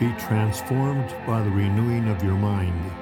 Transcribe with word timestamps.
Be 0.00 0.12
transformed 0.12 1.12
by 1.26 1.42
the 1.42 1.50
renewing 1.50 2.08
of 2.08 2.22
your 2.22 2.36
mind. 2.36 2.92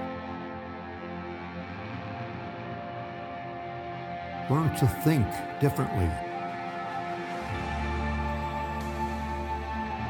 Learn 4.49 4.75
to 4.77 4.87
think 5.05 5.27
differently. 5.61 6.09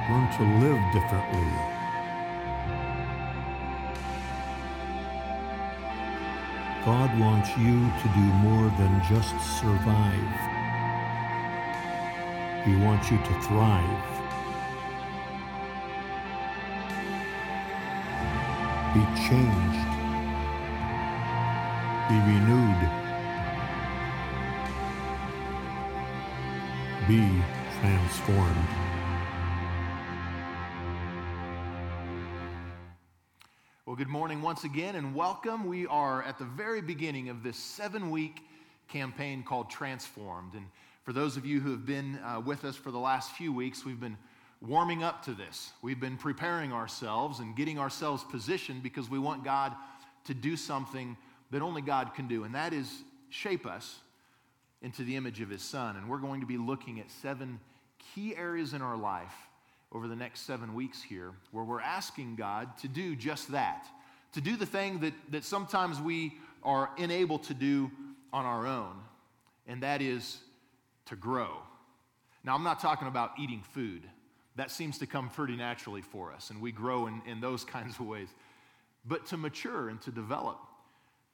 Learn 0.08 0.30
to 0.36 0.44
live 0.64 0.80
differently. 0.92 1.76
God 6.84 7.18
wants 7.18 7.50
you 7.58 7.90
to 8.00 8.08
do 8.14 8.26
more 8.46 8.70
than 8.78 9.02
just 9.08 9.34
survive. 9.58 10.36
He 12.64 12.76
wants 12.76 13.10
you 13.10 13.18
to 13.18 13.42
thrive. 13.42 14.15
Be 18.96 19.02
changed. 19.02 19.88
Be 22.08 22.16
renewed. 22.16 22.82
Be 27.06 27.42
transformed. 27.78 28.68
Well, 33.84 33.96
good 33.96 34.08
morning 34.08 34.40
once 34.40 34.64
again 34.64 34.94
and 34.94 35.14
welcome. 35.14 35.66
We 35.66 35.86
are 35.88 36.22
at 36.22 36.38
the 36.38 36.46
very 36.46 36.80
beginning 36.80 37.28
of 37.28 37.42
this 37.42 37.58
seven 37.58 38.10
week 38.10 38.46
campaign 38.88 39.42
called 39.42 39.68
Transformed. 39.68 40.54
And 40.54 40.64
for 41.02 41.12
those 41.12 41.36
of 41.36 41.44
you 41.44 41.60
who 41.60 41.72
have 41.72 41.84
been 41.84 42.18
uh, 42.20 42.40
with 42.40 42.64
us 42.64 42.76
for 42.76 42.90
the 42.90 42.98
last 42.98 43.32
few 43.32 43.52
weeks, 43.52 43.84
we've 43.84 44.00
been 44.00 44.16
warming 44.60 45.02
up 45.02 45.24
to 45.24 45.32
this. 45.32 45.72
We've 45.82 46.00
been 46.00 46.16
preparing 46.16 46.72
ourselves 46.72 47.40
and 47.40 47.54
getting 47.54 47.78
ourselves 47.78 48.24
positioned 48.24 48.82
because 48.82 49.10
we 49.10 49.18
want 49.18 49.44
God 49.44 49.72
to 50.24 50.34
do 50.34 50.56
something 50.56 51.16
that 51.50 51.62
only 51.62 51.82
God 51.82 52.14
can 52.14 52.26
do, 52.26 52.44
and 52.44 52.54
that 52.54 52.72
is 52.72 52.90
shape 53.30 53.66
us 53.66 54.00
into 54.82 55.04
the 55.04 55.16
image 55.16 55.40
of 55.40 55.50
His 55.50 55.62
Son. 55.62 55.96
And 55.96 56.08
we're 56.08 56.18
going 56.18 56.40
to 56.40 56.46
be 56.46 56.56
looking 56.56 57.00
at 57.00 57.10
seven 57.10 57.60
key 58.14 58.34
areas 58.36 58.72
in 58.72 58.82
our 58.82 58.96
life 58.96 59.34
over 59.92 60.08
the 60.08 60.16
next 60.16 60.40
seven 60.40 60.74
weeks 60.74 61.02
here 61.02 61.32
where 61.52 61.64
we're 61.64 61.80
asking 61.80 62.36
God 62.36 62.76
to 62.78 62.88
do 62.88 63.14
just 63.14 63.52
that, 63.52 63.86
to 64.32 64.40
do 64.40 64.56
the 64.56 64.66
thing 64.66 65.00
that, 65.00 65.14
that 65.30 65.44
sometimes 65.44 66.00
we 66.00 66.34
are 66.62 66.90
unable 66.98 67.38
to 67.38 67.54
do 67.54 67.90
on 68.32 68.44
our 68.44 68.66
own, 68.66 68.96
and 69.66 69.82
that 69.82 70.02
is 70.02 70.38
to 71.06 71.16
grow. 71.16 71.50
Now, 72.42 72.54
I'm 72.54 72.64
not 72.64 72.80
talking 72.80 73.08
about 73.08 73.32
eating 73.38 73.62
food 73.72 74.02
that 74.56 74.70
seems 74.70 74.98
to 74.98 75.06
come 75.06 75.28
pretty 75.28 75.56
naturally 75.56 76.02
for 76.02 76.32
us, 76.32 76.50
and 76.50 76.60
we 76.60 76.72
grow 76.72 77.06
in, 77.06 77.22
in 77.26 77.40
those 77.40 77.64
kinds 77.76 77.98
of 77.98 78.06
ways. 78.06 78.28
But 79.04 79.26
to 79.26 79.36
mature 79.36 79.88
and 79.88 80.00
to 80.02 80.10
develop, 80.10 80.58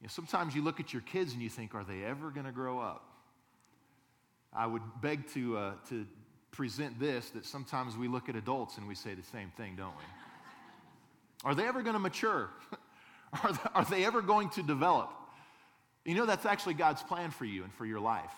you 0.00 0.06
know, 0.06 0.10
sometimes 0.10 0.54
you 0.54 0.62
look 0.62 0.80
at 0.80 0.92
your 0.92 1.02
kids 1.02 1.32
and 1.32 1.40
you 1.40 1.48
think, 1.48 1.74
are 1.74 1.84
they 1.84 2.04
ever 2.04 2.30
going 2.30 2.46
to 2.46 2.52
grow 2.52 2.78
up? 2.80 3.04
I 4.52 4.66
would 4.66 4.82
beg 5.00 5.26
to, 5.28 5.56
uh, 5.56 5.72
to 5.88 6.06
present 6.50 7.00
this 7.00 7.30
that 7.30 7.46
sometimes 7.46 7.96
we 7.96 8.08
look 8.08 8.28
at 8.28 8.36
adults 8.36 8.76
and 8.76 8.86
we 8.86 8.94
say 8.94 9.14
the 9.14 9.22
same 9.22 9.50
thing, 9.56 9.76
don't 9.76 9.96
we? 9.96 10.04
Are 11.44 11.54
they 11.54 11.66
ever 11.66 11.82
going 11.82 11.94
to 11.94 11.98
mature? 11.98 12.50
are, 13.42 13.52
they, 13.52 13.58
are 13.74 13.84
they 13.84 14.04
ever 14.04 14.22
going 14.22 14.48
to 14.50 14.62
develop? 14.62 15.10
You 16.04 16.14
know, 16.14 16.24
that's 16.24 16.46
actually 16.46 16.74
God's 16.74 17.02
plan 17.02 17.32
for 17.32 17.44
you 17.44 17.64
and 17.64 17.74
for 17.74 17.84
your 17.84 17.98
life. 17.98 18.30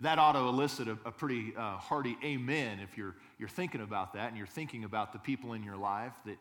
That 0.00 0.18
ought 0.18 0.32
to 0.32 0.40
elicit 0.40 0.88
a, 0.88 0.98
a 1.04 1.12
pretty 1.12 1.54
uh, 1.56 1.76
hearty 1.76 2.16
amen 2.24 2.80
if 2.80 2.98
you're, 2.98 3.14
you're 3.38 3.48
thinking 3.48 3.80
about 3.80 4.14
that 4.14 4.28
and 4.28 4.36
you're 4.36 4.46
thinking 4.46 4.84
about 4.84 5.12
the 5.12 5.18
people 5.18 5.52
in 5.52 5.62
your 5.62 5.76
life 5.76 6.14
that, 6.26 6.36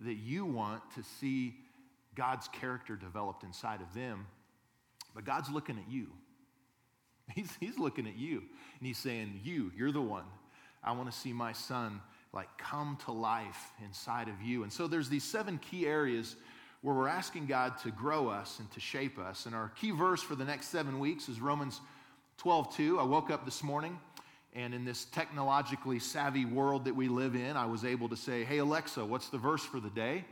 that 0.00 0.16
you 0.16 0.44
want 0.44 0.82
to 0.96 1.02
see 1.02 1.54
God's 2.14 2.48
character 2.48 2.96
developed 2.96 3.44
inside 3.44 3.80
of 3.80 3.94
them. 3.94 4.26
But 5.14 5.24
God's 5.24 5.50
looking 5.50 5.78
at 5.78 5.90
you. 5.90 6.08
He's, 7.34 7.50
he's 7.60 7.78
looking 7.78 8.06
at 8.06 8.16
you 8.16 8.38
and 8.78 8.86
he's 8.86 8.96
saying, 8.96 9.40
You, 9.44 9.70
you're 9.76 9.92
the 9.92 10.00
one. 10.00 10.24
I 10.82 10.92
want 10.92 11.12
to 11.12 11.16
see 11.16 11.34
my 11.34 11.52
son 11.52 12.00
like 12.32 12.48
come 12.56 12.96
to 13.04 13.12
life 13.12 13.72
inside 13.84 14.28
of 14.28 14.40
you. 14.40 14.62
And 14.62 14.72
so 14.72 14.86
there's 14.86 15.10
these 15.10 15.24
seven 15.24 15.58
key 15.58 15.86
areas 15.86 16.36
where 16.80 16.94
we're 16.94 17.08
asking 17.08 17.46
God 17.46 17.76
to 17.82 17.90
grow 17.90 18.28
us 18.28 18.60
and 18.60 18.70
to 18.72 18.80
shape 18.80 19.18
us. 19.18 19.46
And 19.46 19.54
our 19.54 19.68
key 19.70 19.90
verse 19.90 20.22
for 20.22 20.36
the 20.36 20.44
next 20.44 20.68
seven 20.68 20.98
weeks 20.98 21.28
is 21.28 21.40
Romans 21.40 21.80
12 22.38 22.76
2. 22.76 23.00
I 23.00 23.02
woke 23.02 23.30
up 23.30 23.44
this 23.44 23.62
morning, 23.64 23.98
and 24.54 24.72
in 24.72 24.84
this 24.84 25.06
technologically 25.06 25.98
savvy 25.98 26.44
world 26.44 26.84
that 26.84 26.94
we 26.94 27.08
live 27.08 27.34
in, 27.34 27.56
I 27.56 27.66
was 27.66 27.84
able 27.84 28.08
to 28.08 28.16
say, 28.16 28.44
Hey, 28.44 28.58
Alexa, 28.58 29.04
what's 29.04 29.28
the 29.28 29.38
verse 29.38 29.64
for 29.64 29.80
the 29.80 29.90
day? 29.90 30.24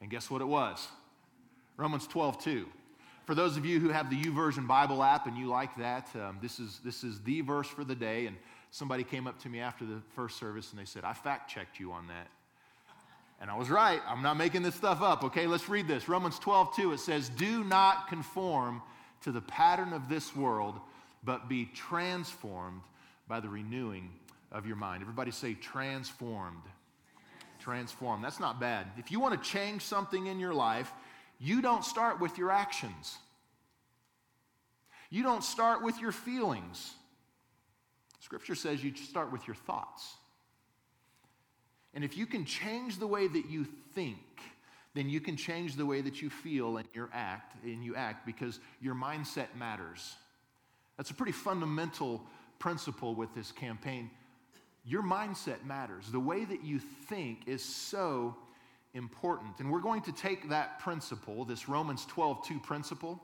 And 0.00 0.10
guess 0.10 0.30
what 0.30 0.42
it 0.42 0.46
was? 0.46 0.86
Romans 1.78 2.06
12 2.06 2.42
2. 2.42 2.66
For 3.24 3.34
those 3.34 3.56
of 3.56 3.64
you 3.64 3.80
who 3.80 3.88
have 3.88 4.08
the 4.08 4.22
YouVersion 4.22 4.68
Bible 4.68 5.02
app 5.02 5.26
and 5.26 5.36
you 5.36 5.46
like 5.46 5.76
that, 5.78 6.08
um, 6.14 6.38
this, 6.40 6.60
is, 6.60 6.80
this 6.84 7.02
is 7.02 7.20
the 7.22 7.40
verse 7.40 7.66
for 7.66 7.82
the 7.82 7.94
day. 7.94 8.26
And 8.26 8.36
somebody 8.70 9.02
came 9.02 9.26
up 9.26 9.40
to 9.42 9.48
me 9.48 9.58
after 9.58 9.84
the 9.84 10.00
first 10.14 10.38
service 10.38 10.70
and 10.70 10.80
they 10.80 10.84
said, 10.84 11.02
I 11.02 11.12
fact 11.12 11.50
checked 11.50 11.80
you 11.80 11.90
on 11.90 12.06
that. 12.06 12.28
And 13.40 13.50
I 13.50 13.56
was 13.56 13.68
right. 13.68 14.00
I'm 14.06 14.22
not 14.22 14.36
making 14.36 14.62
this 14.62 14.76
stuff 14.76 15.02
up. 15.02 15.24
Okay, 15.24 15.46
let's 15.46 15.68
read 15.68 15.88
this. 15.88 16.08
Romans 16.08 16.38
12, 16.38 16.76
2, 16.76 16.92
it 16.92 17.00
says, 17.00 17.28
Do 17.30 17.64
not 17.64 18.08
conform 18.08 18.80
to 19.22 19.32
the 19.32 19.40
pattern 19.40 19.92
of 19.92 20.08
this 20.08 20.36
world 20.36 20.78
but 21.26 21.48
be 21.48 21.68
transformed 21.74 22.80
by 23.28 23.40
the 23.40 23.48
renewing 23.48 24.10
of 24.52 24.66
your 24.66 24.76
mind. 24.76 25.02
Everybody 25.02 25.32
say 25.32 25.54
transformed. 25.54 26.62
Transformed. 27.58 28.24
That's 28.24 28.40
not 28.40 28.60
bad. 28.60 28.86
If 28.96 29.10
you 29.10 29.18
want 29.20 29.42
to 29.42 29.50
change 29.50 29.82
something 29.82 30.28
in 30.28 30.38
your 30.38 30.54
life, 30.54 30.90
you 31.38 31.60
don't 31.60 31.84
start 31.84 32.20
with 32.20 32.38
your 32.38 32.50
actions. 32.50 33.18
You 35.10 35.24
don't 35.24 35.44
start 35.44 35.82
with 35.82 36.00
your 36.00 36.12
feelings. 36.12 36.94
Scripture 38.20 38.54
says 38.54 38.82
you 38.82 38.94
start 38.94 39.32
with 39.32 39.46
your 39.46 39.56
thoughts. 39.56 40.14
And 41.92 42.04
if 42.04 42.16
you 42.16 42.26
can 42.26 42.44
change 42.44 42.98
the 42.98 43.06
way 43.06 43.26
that 43.26 43.50
you 43.50 43.66
think, 43.94 44.18
then 44.94 45.08
you 45.08 45.20
can 45.20 45.36
change 45.36 45.76
the 45.76 45.86
way 45.86 46.00
that 46.00 46.22
you 46.22 46.30
feel 46.30 46.76
and 46.76 46.88
your 46.92 47.10
act 47.12 47.62
and 47.64 47.84
you 47.84 47.94
act 47.96 48.26
because 48.26 48.60
your 48.80 48.94
mindset 48.94 49.46
matters. 49.58 50.14
That's 50.96 51.10
a 51.10 51.14
pretty 51.14 51.32
fundamental 51.32 52.22
principle 52.58 53.14
with 53.14 53.34
this 53.34 53.52
campaign. 53.52 54.10
Your 54.84 55.02
mindset 55.02 55.64
matters. 55.64 56.10
The 56.10 56.20
way 56.20 56.44
that 56.44 56.64
you 56.64 56.78
think 56.78 57.46
is 57.46 57.62
so 57.62 58.36
important. 58.94 59.58
And 59.58 59.70
we're 59.70 59.80
going 59.80 60.02
to 60.02 60.12
take 60.12 60.48
that 60.48 60.78
principle, 60.78 61.44
this 61.44 61.68
Romans 61.68 62.06
12 62.06 62.46
2 62.46 62.58
principle, 62.60 63.20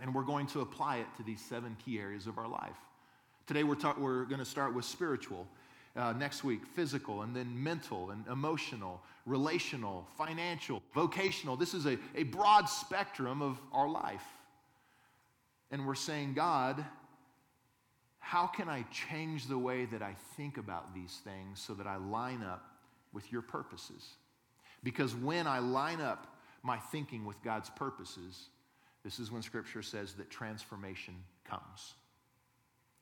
and 0.00 0.14
we're 0.14 0.24
going 0.24 0.46
to 0.48 0.60
apply 0.60 0.98
it 0.98 1.06
to 1.16 1.22
these 1.22 1.40
seven 1.40 1.76
key 1.84 1.98
areas 1.98 2.26
of 2.26 2.38
our 2.38 2.48
life. 2.48 2.76
Today, 3.46 3.64
we're, 3.64 3.74
ta- 3.74 3.96
we're 3.98 4.24
going 4.24 4.38
to 4.38 4.44
start 4.44 4.74
with 4.74 4.84
spiritual. 4.84 5.46
Uh, 5.96 6.12
next 6.12 6.44
week, 6.44 6.64
physical, 6.64 7.22
and 7.22 7.34
then 7.34 7.50
mental 7.60 8.10
and 8.12 8.24
emotional, 8.28 9.02
relational, 9.26 10.06
financial, 10.16 10.80
vocational. 10.94 11.56
This 11.56 11.74
is 11.74 11.84
a, 11.84 11.98
a 12.14 12.22
broad 12.22 12.66
spectrum 12.66 13.42
of 13.42 13.60
our 13.72 13.88
life. 13.88 14.22
And 15.70 15.86
we're 15.86 15.94
saying, 15.94 16.34
God, 16.34 16.84
how 18.18 18.46
can 18.46 18.68
I 18.68 18.84
change 18.90 19.46
the 19.46 19.58
way 19.58 19.86
that 19.86 20.02
I 20.02 20.14
think 20.36 20.58
about 20.58 20.94
these 20.94 21.20
things 21.24 21.60
so 21.60 21.74
that 21.74 21.86
I 21.86 21.96
line 21.96 22.42
up 22.42 22.64
with 23.12 23.30
your 23.32 23.42
purposes? 23.42 24.08
Because 24.82 25.14
when 25.14 25.46
I 25.46 25.58
line 25.58 26.00
up 26.00 26.26
my 26.62 26.78
thinking 26.78 27.24
with 27.24 27.42
God's 27.42 27.70
purposes, 27.70 28.48
this 29.04 29.18
is 29.18 29.30
when 29.30 29.42
Scripture 29.42 29.82
says 29.82 30.14
that 30.14 30.30
transformation 30.30 31.14
comes. 31.44 31.94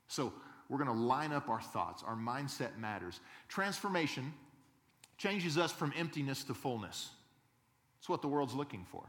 So 0.06 0.32
we're 0.68 0.78
going 0.78 0.88
to 0.88 1.04
line 1.04 1.32
up 1.32 1.48
our 1.48 1.60
thoughts. 1.60 2.02
Our 2.06 2.16
mindset 2.16 2.78
matters. 2.78 3.20
Transformation 3.48 4.32
changes 5.16 5.58
us 5.58 5.72
from 5.72 5.92
emptiness 5.96 6.44
to 6.44 6.54
fullness. 6.54 7.10
It's 7.98 8.08
what 8.08 8.22
the 8.22 8.28
world's 8.28 8.54
looking 8.54 8.86
for. 8.90 9.04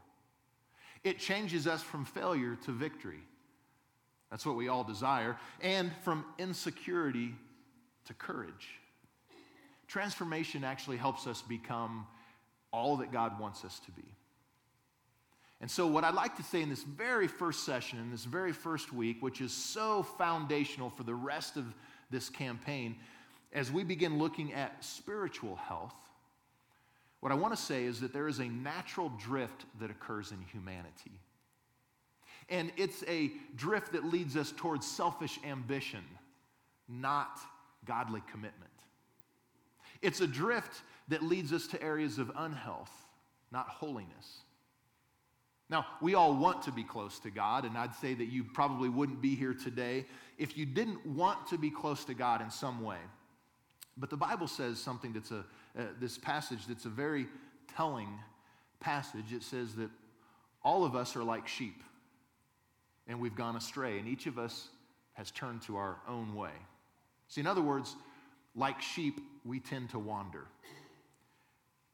It 1.04 1.19
changes 1.19 1.68
us 1.68 1.81
from 1.81 2.06
failure 2.06 2.57
to 2.66 2.72
victory. 2.72 3.22
That's 4.31 4.46
what 4.46 4.56
we 4.56 4.68
all 4.68 4.84
desire. 4.84 5.38
And 5.62 5.92
from 6.04 6.26
insecurity 6.38 7.34
to 8.06 8.14
courage. 8.14 8.80
Transformation 9.88 10.64
actually 10.64 10.98
helps 10.98 11.26
us 11.26 11.42
become 11.42 12.06
all 12.72 12.98
that 12.98 13.12
God 13.12 13.40
wants 13.40 13.66
us 13.66 13.80
to 13.86 13.92
be. 13.92 14.06
And 15.62 15.70
so, 15.70 15.88
what 15.88 16.04
I'd 16.04 16.14
like 16.14 16.38
to 16.38 16.44
say 16.44 16.62
in 16.62 16.70
this 16.70 16.84
very 16.84 17.28
first 17.28 17.66
session, 17.66 18.00
in 18.00 18.12
this 18.12 18.24
very 18.24 18.54
first 18.54 18.94
week, 18.94 19.22
which 19.22 19.42
is 19.42 19.52
so 19.52 20.04
foundational 20.04 20.90
for 20.90 21.04
the 21.04 21.14
rest 21.14 21.58
of 21.58 21.66
this 22.12 22.30
campaign, 22.30 22.96
as 23.52 23.72
we 23.72 23.84
begin 23.84 24.20
looking 24.20 24.54
at 24.54 24.84
spiritual 24.84 25.56
health, 25.56 25.96
what 27.20 27.32
I 27.32 27.36
want 27.36 27.56
to 27.56 27.62
say 27.62 27.84
is 27.84 28.00
that 28.00 28.14
there 28.14 28.28
is 28.28 28.40
a 28.40 28.46
natural 28.46 29.12
drift 29.18 29.66
that 29.82 29.90
occurs 29.90 30.32
in 30.32 30.38
humanity. 30.52 31.20
And 32.50 32.72
it's 32.78 33.04
a 33.07 33.31
drift 33.56 33.94
that 33.94 34.06
leads 34.06 34.36
us 34.36 34.51
towards 34.56 34.88
selfish 34.88 35.40
ambition, 35.46 36.04
not 36.88 37.40
godly 37.86 38.22
commitment. 38.31 38.72
It's 40.01 40.22
a 40.22 40.28
drift 40.28 40.81
that 41.10 41.24
leads 41.24 41.54
us 41.54 41.68
to 41.68 41.84
areas 41.84 42.18
of 42.18 42.31
unhealth, 42.36 42.92
not 43.51 43.68
holiness. 43.68 44.44
Now, 45.69 45.86
we 46.01 46.16
all 46.16 46.36
want 46.36 46.63
to 46.63 46.72
be 46.72 46.84
close 46.84 47.19
to 47.19 47.30
God, 47.30 47.63
and 47.63 47.78
I'd 47.78 47.94
say 47.94 48.16
that 48.16 48.25
you 48.25 48.44
probably 48.44 48.90
wouldn't 48.90 49.22
be 49.22 49.36
here 49.36 49.54
today 49.54 50.06
if 50.38 50.57
you 50.57 50.66
didn't 50.66 51.06
want 51.06 51.46
to 51.48 51.57
be 51.57 51.69
close 51.69 52.04
to 52.06 52.16
God 52.16 52.42
in 52.42 52.50
some 52.50 52.81
way. 52.81 52.98
But 53.96 54.10
the 54.10 54.18
Bible 54.18 54.48
says 54.48 54.80
something 54.80 55.13
that's 55.13 55.31
a, 55.31 55.46
uh, 55.78 55.84
this 56.00 56.18
passage 56.18 56.66
that's 56.68 56.86
a 56.86 56.90
very 56.90 57.28
telling 57.75 58.07
passage. 58.80 59.31
It 59.31 59.44
says 59.44 59.75
that 59.75 59.90
all 60.63 60.86
of 60.86 60.96
us 60.96 61.16
are 61.16 61.24
like 61.24 61.48
sheep, 61.48 61.84
and 63.10 63.20
we've 63.20 63.36
gone 63.36 63.58
astray, 63.58 63.98
and 63.98 64.08
each 64.08 64.28
of 64.28 64.38
us 64.38 64.70
has 65.14 65.32
turned 65.32 65.64
to 65.64 65.76
our 65.76 65.98
own 66.08 66.36
way. 66.36 66.52
See, 67.28 67.42
in 67.42 67.48
other 67.48 67.62
words, 67.62 67.96
like 68.56 68.82
sheep, 68.82 69.20
we 69.44 69.60
tend 69.60 69.90
to 69.90 70.00
wander. 70.00 70.46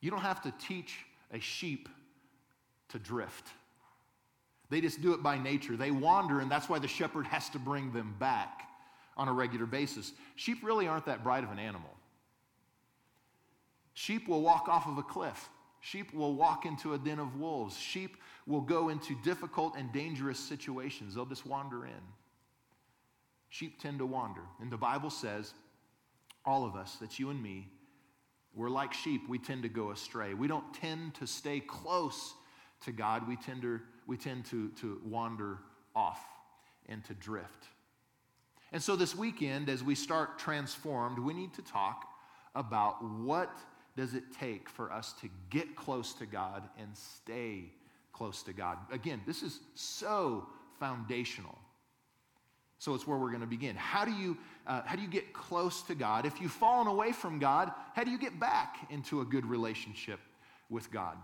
You 0.02 0.12
don't 0.12 0.22
have 0.22 0.42
to 0.44 0.54
teach 0.60 0.98
a 1.32 1.40
sheep 1.40 1.90
to 2.90 3.00
drift. 3.00 3.48
They 4.70 4.82
just 4.82 5.02
do 5.02 5.14
it 5.14 5.24
by 5.24 5.38
nature. 5.38 5.78
They 5.78 5.92
wander, 5.92 6.42
and 6.42 6.52
that's 6.52 6.70
why 6.70 6.80
the 6.80 6.88
shepherd 6.88 7.26
has 7.28 7.50
to 7.52 7.60
bring 7.60 7.94
them 7.94 8.16
back 8.20 8.64
on 9.18 9.28
a 9.28 9.34
regular 9.34 9.66
basis. 9.66 10.12
Sheep 10.36 10.60
really 10.64 10.88
aren't 10.88 11.06
that 11.06 11.24
bright 11.24 11.44
of 11.44 11.52
an 11.52 11.60
animal. 11.60 11.92
Sheep 13.94 14.28
will 14.28 14.42
walk 14.42 14.68
off 14.68 14.88
of 14.88 14.98
a 14.98 15.04
cliff. 15.04 15.50
Sheep 15.80 16.14
will 16.14 16.34
walk 16.34 16.66
into 16.66 16.94
a 16.94 16.98
den 16.98 17.20
of 17.20 17.40
wolves. 17.40 17.78
Sheep 17.78 18.18
will 18.48 18.62
go 18.62 18.90
into 18.90 19.16
difficult 19.24 19.76
and 19.76 19.92
dangerous 19.92 20.40
situations. 20.40 21.16
They'll 21.16 21.26
just 21.26 21.46
wander 21.46 21.86
in. 21.86 21.92
Sheep 23.50 23.82
tend 23.82 24.00
to 24.00 24.06
wander. 24.06 24.42
And 24.62 24.72
the 24.72 24.78
Bible 24.78 25.10
says, 25.10 25.54
all 26.46 26.66
of 26.66 26.76
us, 26.76 26.98
that's 27.00 27.20
you 27.20 27.30
and 27.30 27.42
me, 27.42 27.68
we're 28.54 28.70
like 28.70 28.94
sheep. 28.94 29.28
We 29.28 29.40
tend 29.40 29.64
to 29.64 29.70
go 29.70 29.92
astray. 29.92 30.34
We 30.34 30.48
don't 30.48 30.74
tend 30.74 31.16
to 31.16 31.28
stay 31.28 31.60
close 31.60 32.34
to 32.86 32.92
God. 32.92 33.28
We 33.28 33.36
tend 33.36 33.64
to, 33.64 33.82
we 34.08 34.18
tend 34.18 34.46
to, 34.46 34.70
to 34.82 35.02
wander 35.06 35.58
off 35.96 36.20
and 36.88 37.04
to 37.06 37.14
drift. 37.16 37.66
And 38.72 38.82
so 38.82 38.96
this 38.96 39.16
weekend, 39.16 39.70
as 39.70 39.84
we 39.84 39.96
start 39.96 40.38
transformed, 40.38 41.20
we 41.20 41.34
need 41.34 41.54
to 41.56 41.62
talk 41.62 42.08
about 42.54 43.04
what 43.04 43.56
does 43.98 44.14
it 44.14 44.24
take 44.40 44.70
for 44.70 44.92
us 44.92 45.14
to 45.22 45.30
get 45.50 45.76
close 45.76 46.14
to 46.16 46.26
God 46.26 46.64
and 46.78 46.90
stay 46.96 47.72
close 48.16 48.44
to 48.44 48.54
God. 48.54 48.78
Again, 48.92 49.22
this 49.28 49.44
is 49.44 49.60
so 49.74 50.48
foundational. 50.80 51.58
So 52.80 52.94
it's 52.94 53.06
where 53.06 53.18
we're 53.18 53.30
going 53.30 53.42
to 53.42 53.48
begin. 53.48 53.76
How 53.76 54.06
do 54.06 54.12
you 54.12 54.38
uh, 54.68 54.82
how 54.86 54.96
do 54.96 55.02
you 55.02 55.08
get 55.08 55.34
close 55.34 55.82
to 55.84 55.96
God? 55.96 56.26
If 56.26 56.42
you've 56.42 56.52
fallen 56.52 56.88
away 56.88 57.12
from 57.12 57.40
God, 57.40 57.72
how 57.94 58.04
do 58.04 58.12
you 58.12 58.18
get 58.18 58.40
back 58.40 58.78
into 58.90 59.22
a 59.22 59.26
good 59.26 59.46
relationship 59.46 60.20
with 60.70 60.92
God? 60.92 61.18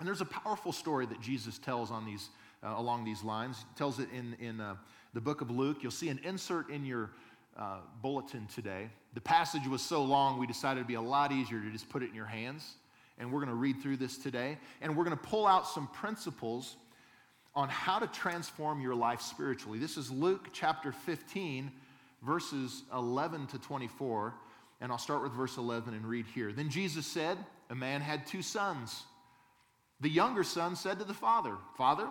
And 0.00 0.08
there's 0.08 0.20
a 0.20 0.26
powerful 0.26 0.72
story 0.72 1.06
that 1.06 1.20
Jesus 1.20 1.58
tells 1.58 1.90
on 1.90 2.04
these 2.04 2.30
uh, 2.64 2.74
along 2.76 3.04
these 3.04 3.22
lines. 3.22 3.58
He 3.58 3.78
tells 3.78 3.98
it 3.98 4.08
in 4.12 4.34
in 4.40 4.60
uh, 4.60 4.76
the 5.14 5.20
book 5.20 5.40
of 5.40 5.50
Luke. 5.50 5.78
You'll 5.82 5.92
see 5.92 6.08
an 6.08 6.20
insert 6.24 6.70
in 6.70 6.84
your 6.86 7.10
uh, 7.56 7.78
bulletin 8.00 8.46
today. 8.46 8.88
The 9.14 9.20
passage 9.20 9.66
was 9.68 9.82
so 9.82 10.02
long, 10.02 10.38
we 10.38 10.46
decided 10.46 10.80
it'd 10.80 10.88
be 10.88 10.94
a 10.94 11.02
lot 11.02 11.32
easier 11.32 11.60
to 11.60 11.70
just 11.70 11.88
put 11.88 12.02
it 12.02 12.08
in 12.08 12.14
your 12.14 12.26
hands. 12.26 12.74
And 13.18 13.32
we're 13.32 13.40
going 13.40 13.50
to 13.50 13.54
read 13.54 13.80
through 13.82 13.98
this 13.98 14.18
today. 14.18 14.58
And 14.80 14.96
we're 14.96 15.04
going 15.04 15.16
to 15.16 15.22
pull 15.22 15.46
out 15.46 15.66
some 15.66 15.86
principles 15.88 16.76
on 17.54 17.68
how 17.68 17.98
to 17.98 18.06
transform 18.06 18.80
your 18.80 18.94
life 18.94 19.20
spiritually. 19.20 19.78
This 19.78 19.96
is 19.96 20.10
Luke 20.10 20.48
chapter 20.52 20.92
15, 20.92 21.70
verses 22.22 22.82
11 22.94 23.48
to 23.48 23.58
24. 23.58 24.34
And 24.80 24.90
I'll 24.90 24.98
start 24.98 25.22
with 25.22 25.32
verse 25.32 25.58
11 25.58 25.94
and 25.94 26.06
read 26.06 26.26
here. 26.34 26.52
Then 26.52 26.70
Jesus 26.70 27.06
said, 27.06 27.38
A 27.70 27.74
man 27.74 28.00
had 28.00 28.26
two 28.26 28.42
sons. 28.42 29.04
The 30.00 30.08
younger 30.08 30.42
son 30.42 30.74
said 30.74 30.98
to 30.98 31.04
the 31.04 31.14
father, 31.14 31.54
Father, 31.76 32.08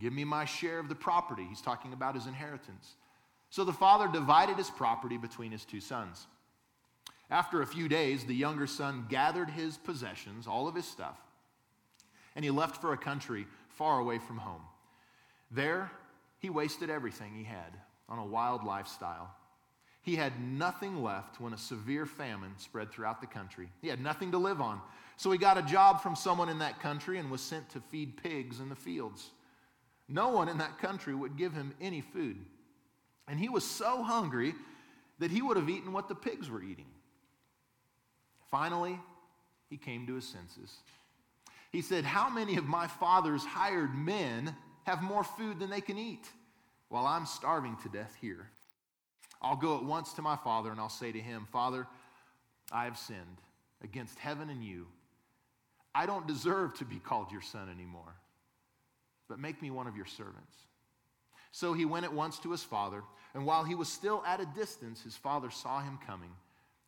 give 0.00 0.12
me 0.12 0.24
my 0.24 0.44
share 0.44 0.80
of 0.80 0.88
the 0.88 0.94
property. 0.96 1.46
He's 1.48 1.60
talking 1.60 1.92
about 1.92 2.16
his 2.16 2.26
inheritance. 2.26 2.94
So 3.50 3.64
the 3.64 3.72
father 3.72 4.08
divided 4.08 4.56
his 4.56 4.70
property 4.70 5.16
between 5.16 5.52
his 5.52 5.64
two 5.64 5.80
sons. 5.80 6.26
After 7.30 7.62
a 7.62 7.66
few 7.66 7.88
days, 7.88 8.24
the 8.24 8.34
younger 8.34 8.66
son 8.66 9.06
gathered 9.08 9.50
his 9.50 9.76
possessions, 9.76 10.46
all 10.46 10.66
of 10.66 10.74
his 10.74 10.86
stuff, 10.86 11.16
and 12.34 12.44
he 12.44 12.50
left 12.50 12.80
for 12.80 12.92
a 12.92 12.98
country 12.98 13.46
far 13.68 14.00
away 14.00 14.18
from 14.18 14.38
home. 14.38 14.62
There, 15.50 15.90
he 16.38 16.50
wasted 16.50 16.90
everything 16.90 17.34
he 17.34 17.44
had 17.44 17.76
on 18.08 18.18
a 18.18 18.26
wild 18.26 18.64
lifestyle. 18.64 19.34
He 20.02 20.16
had 20.16 20.40
nothing 20.40 21.02
left 21.02 21.40
when 21.40 21.52
a 21.52 21.58
severe 21.58 22.06
famine 22.06 22.54
spread 22.56 22.90
throughout 22.90 23.20
the 23.20 23.26
country. 23.26 23.68
He 23.82 23.88
had 23.88 24.00
nothing 24.00 24.32
to 24.32 24.38
live 24.38 24.60
on. 24.60 24.80
So 25.16 25.30
he 25.30 25.38
got 25.38 25.58
a 25.58 25.62
job 25.62 26.02
from 26.02 26.16
someone 26.16 26.48
in 26.48 26.58
that 26.60 26.80
country 26.80 27.18
and 27.18 27.30
was 27.30 27.42
sent 27.42 27.68
to 27.70 27.80
feed 27.80 28.22
pigs 28.22 28.60
in 28.60 28.70
the 28.70 28.74
fields. 28.74 29.30
No 30.08 30.30
one 30.30 30.48
in 30.48 30.58
that 30.58 30.78
country 30.78 31.14
would 31.14 31.36
give 31.36 31.52
him 31.52 31.74
any 31.80 32.00
food. 32.00 32.38
And 33.28 33.38
he 33.38 33.50
was 33.50 33.64
so 33.64 34.02
hungry 34.02 34.54
that 35.18 35.30
he 35.30 35.42
would 35.42 35.58
have 35.58 35.68
eaten 35.68 35.92
what 35.92 36.08
the 36.08 36.14
pigs 36.14 36.48
were 36.48 36.62
eating. 36.62 36.86
Finally, 38.50 38.98
he 39.68 39.76
came 39.76 40.06
to 40.06 40.14
his 40.14 40.26
senses. 40.26 40.76
He 41.70 41.82
said, 41.82 42.04
How 42.04 42.28
many 42.28 42.56
of 42.56 42.64
my 42.64 42.86
father's 42.86 43.44
hired 43.44 43.94
men 43.94 44.54
have 44.84 45.02
more 45.02 45.24
food 45.24 45.60
than 45.60 45.70
they 45.70 45.80
can 45.80 45.98
eat 45.98 46.28
while 46.88 47.06
I'm 47.06 47.26
starving 47.26 47.76
to 47.82 47.88
death 47.88 48.16
here? 48.20 48.50
I'll 49.40 49.56
go 49.56 49.76
at 49.76 49.84
once 49.84 50.12
to 50.14 50.22
my 50.22 50.36
father 50.36 50.70
and 50.70 50.80
I'll 50.80 50.88
say 50.88 51.12
to 51.12 51.20
him, 51.20 51.46
Father, 51.50 51.86
I 52.72 52.84
have 52.84 52.98
sinned 52.98 53.40
against 53.82 54.18
heaven 54.18 54.50
and 54.50 54.62
you. 54.62 54.86
I 55.94 56.06
don't 56.06 56.26
deserve 56.26 56.74
to 56.78 56.84
be 56.84 56.98
called 56.98 57.32
your 57.32 57.40
son 57.40 57.68
anymore, 57.68 58.14
but 59.28 59.38
make 59.38 59.62
me 59.62 59.70
one 59.70 59.86
of 59.86 59.96
your 59.96 60.06
servants. 60.06 60.54
So 61.52 61.72
he 61.72 61.84
went 61.84 62.04
at 62.04 62.12
once 62.12 62.38
to 62.40 62.52
his 62.52 62.62
father, 62.62 63.02
and 63.34 63.44
while 63.44 63.64
he 63.64 63.74
was 63.74 63.88
still 63.88 64.22
at 64.26 64.40
a 64.40 64.46
distance, 64.46 65.02
his 65.02 65.16
father 65.16 65.50
saw 65.50 65.80
him 65.80 65.98
coming. 66.06 66.30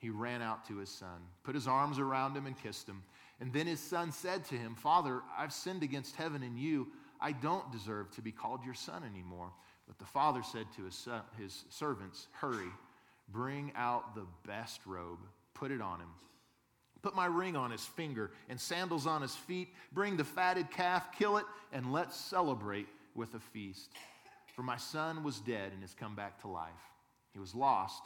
He 0.02 0.10
ran 0.10 0.43
out 0.43 0.66
to 0.66 0.78
his 0.78 0.90
son, 0.90 1.22
put 1.44 1.54
his 1.54 1.69
arms 1.69 2.00
around 2.00 2.37
him, 2.37 2.46
and 2.46 2.60
kissed 2.60 2.88
him. 2.88 3.04
And 3.40 3.52
then 3.52 3.69
his 3.69 3.78
son 3.78 4.10
said 4.10 4.44
to 4.46 4.56
him, 4.56 4.75
Father, 4.75 5.20
I've 5.38 5.52
sinned 5.52 5.84
against 5.84 6.16
heaven 6.16 6.43
and 6.43 6.58
you. 6.58 6.88
I 7.20 7.31
don't 7.31 7.70
deserve 7.70 8.10
to 8.16 8.20
be 8.20 8.32
called 8.32 8.64
your 8.64 8.75
son 8.75 9.04
anymore. 9.04 9.52
But 9.87 10.00
the 10.00 10.04
father 10.04 10.43
said 10.43 10.66
to 10.76 10.84
his, 10.84 10.96
son, 10.96 11.22
his 11.38 11.64
servants, 11.70 12.26
Hurry, 12.32 12.67
bring 13.29 13.70
out 13.76 14.17
the 14.17 14.26
best 14.44 14.81
robe, 14.86 15.20
put 15.55 15.70
it 15.70 15.81
on 15.81 16.00
him. 16.00 16.10
Put 17.03 17.15
my 17.15 17.26
ring 17.26 17.55
on 17.55 17.70
his 17.70 17.84
finger 17.84 18.32
and 18.48 18.60
sandals 18.60 19.06
on 19.06 19.22
his 19.22 19.36
feet. 19.36 19.69
Bring 19.93 20.17
the 20.17 20.24
fatted 20.24 20.69
calf, 20.72 21.12
kill 21.17 21.36
it, 21.36 21.44
and 21.72 21.93
let's 21.93 22.17
celebrate 22.17 22.88
with 23.15 23.34
a 23.34 23.41
feast. 23.41 23.93
For 24.56 24.65
my 24.65 24.79
son 24.79 25.22
was 25.22 25.38
dead 25.38 25.70
and 25.72 25.81
has 25.82 25.94
come 25.94 26.17
back 26.17 26.41
to 26.41 26.48
life. 26.48 26.72
He 27.32 27.38
was 27.38 27.55
lost 27.55 28.03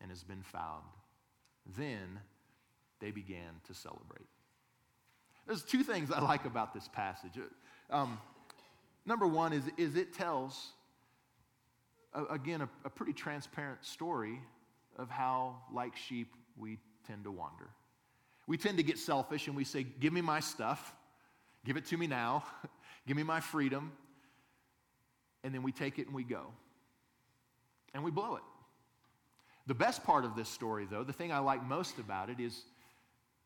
and 0.00 0.10
has 0.10 0.22
been 0.22 0.42
found. 0.42 0.84
Then 1.76 2.20
they 3.00 3.10
began 3.10 3.60
to 3.66 3.74
celebrate. 3.74 4.26
There's 5.46 5.62
two 5.62 5.82
things 5.82 6.10
I 6.10 6.20
like 6.20 6.44
about 6.44 6.74
this 6.74 6.88
passage. 6.88 7.32
Um, 7.90 8.18
number 9.06 9.26
one 9.26 9.52
is, 9.52 9.64
is 9.76 9.96
it 9.96 10.12
tells, 10.14 10.68
again, 12.30 12.60
a, 12.60 12.68
a 12.84 12.90
pretty 12.90 13.12
transparent 13.12 13.84
story 13.84 14.38
of 14.96 15.10
how, 15.10 15.56
like 15.72 15.96
sheep, 15.96 16.34
we 16.56 16.78
tend 17.06 17.24
to 17.24 17.30
wander. 17.30 17.68
We 18.46 18.56
tend 18.56 18.76
to 18.76 18.82
get 18.82 18.98
selfish 18.98 19.46
and 19.46 19.56
we 19.56 19.64
say, 19.64 19.82
Give 19.82 20.12
me 20.12 20.20
my 20.20 20.40
stuff, 20.40 20.94
give 21.64 21.76
it 21.76 21.86
to 21.86 21.96
me 21.96 22.06
now, 22.06 22.44
give 23.06 23.16
me 23.16 23.22
my 23.22 23.40
freedom, 23.40 23.92
and 25.42 25.54
then 25.54 25.62
we 25.62 25.72
take 25.72 25.98
it 25.98 26.06
and 26.06 26.14
we 26.14 26.24
go. 26.24 26.46
And 27.94 28.04
we 28.04 28.10
blow 28.10 28.36
it. 28.36 28.42
The 29.70 29.74
best 29.74 30.02
part 30.02 30.24
of 30.24 30.34
this 30.34 30.48
story, 30.48 30.88
though, 30.90 31.04
the 31.04 31.12
thing 31.12 31.30
I 31.30 31.38
like 31.38 31.64
most 31.64 32.00
about 32.00 32.28
it 32.28 32.40
is 32.40 32.64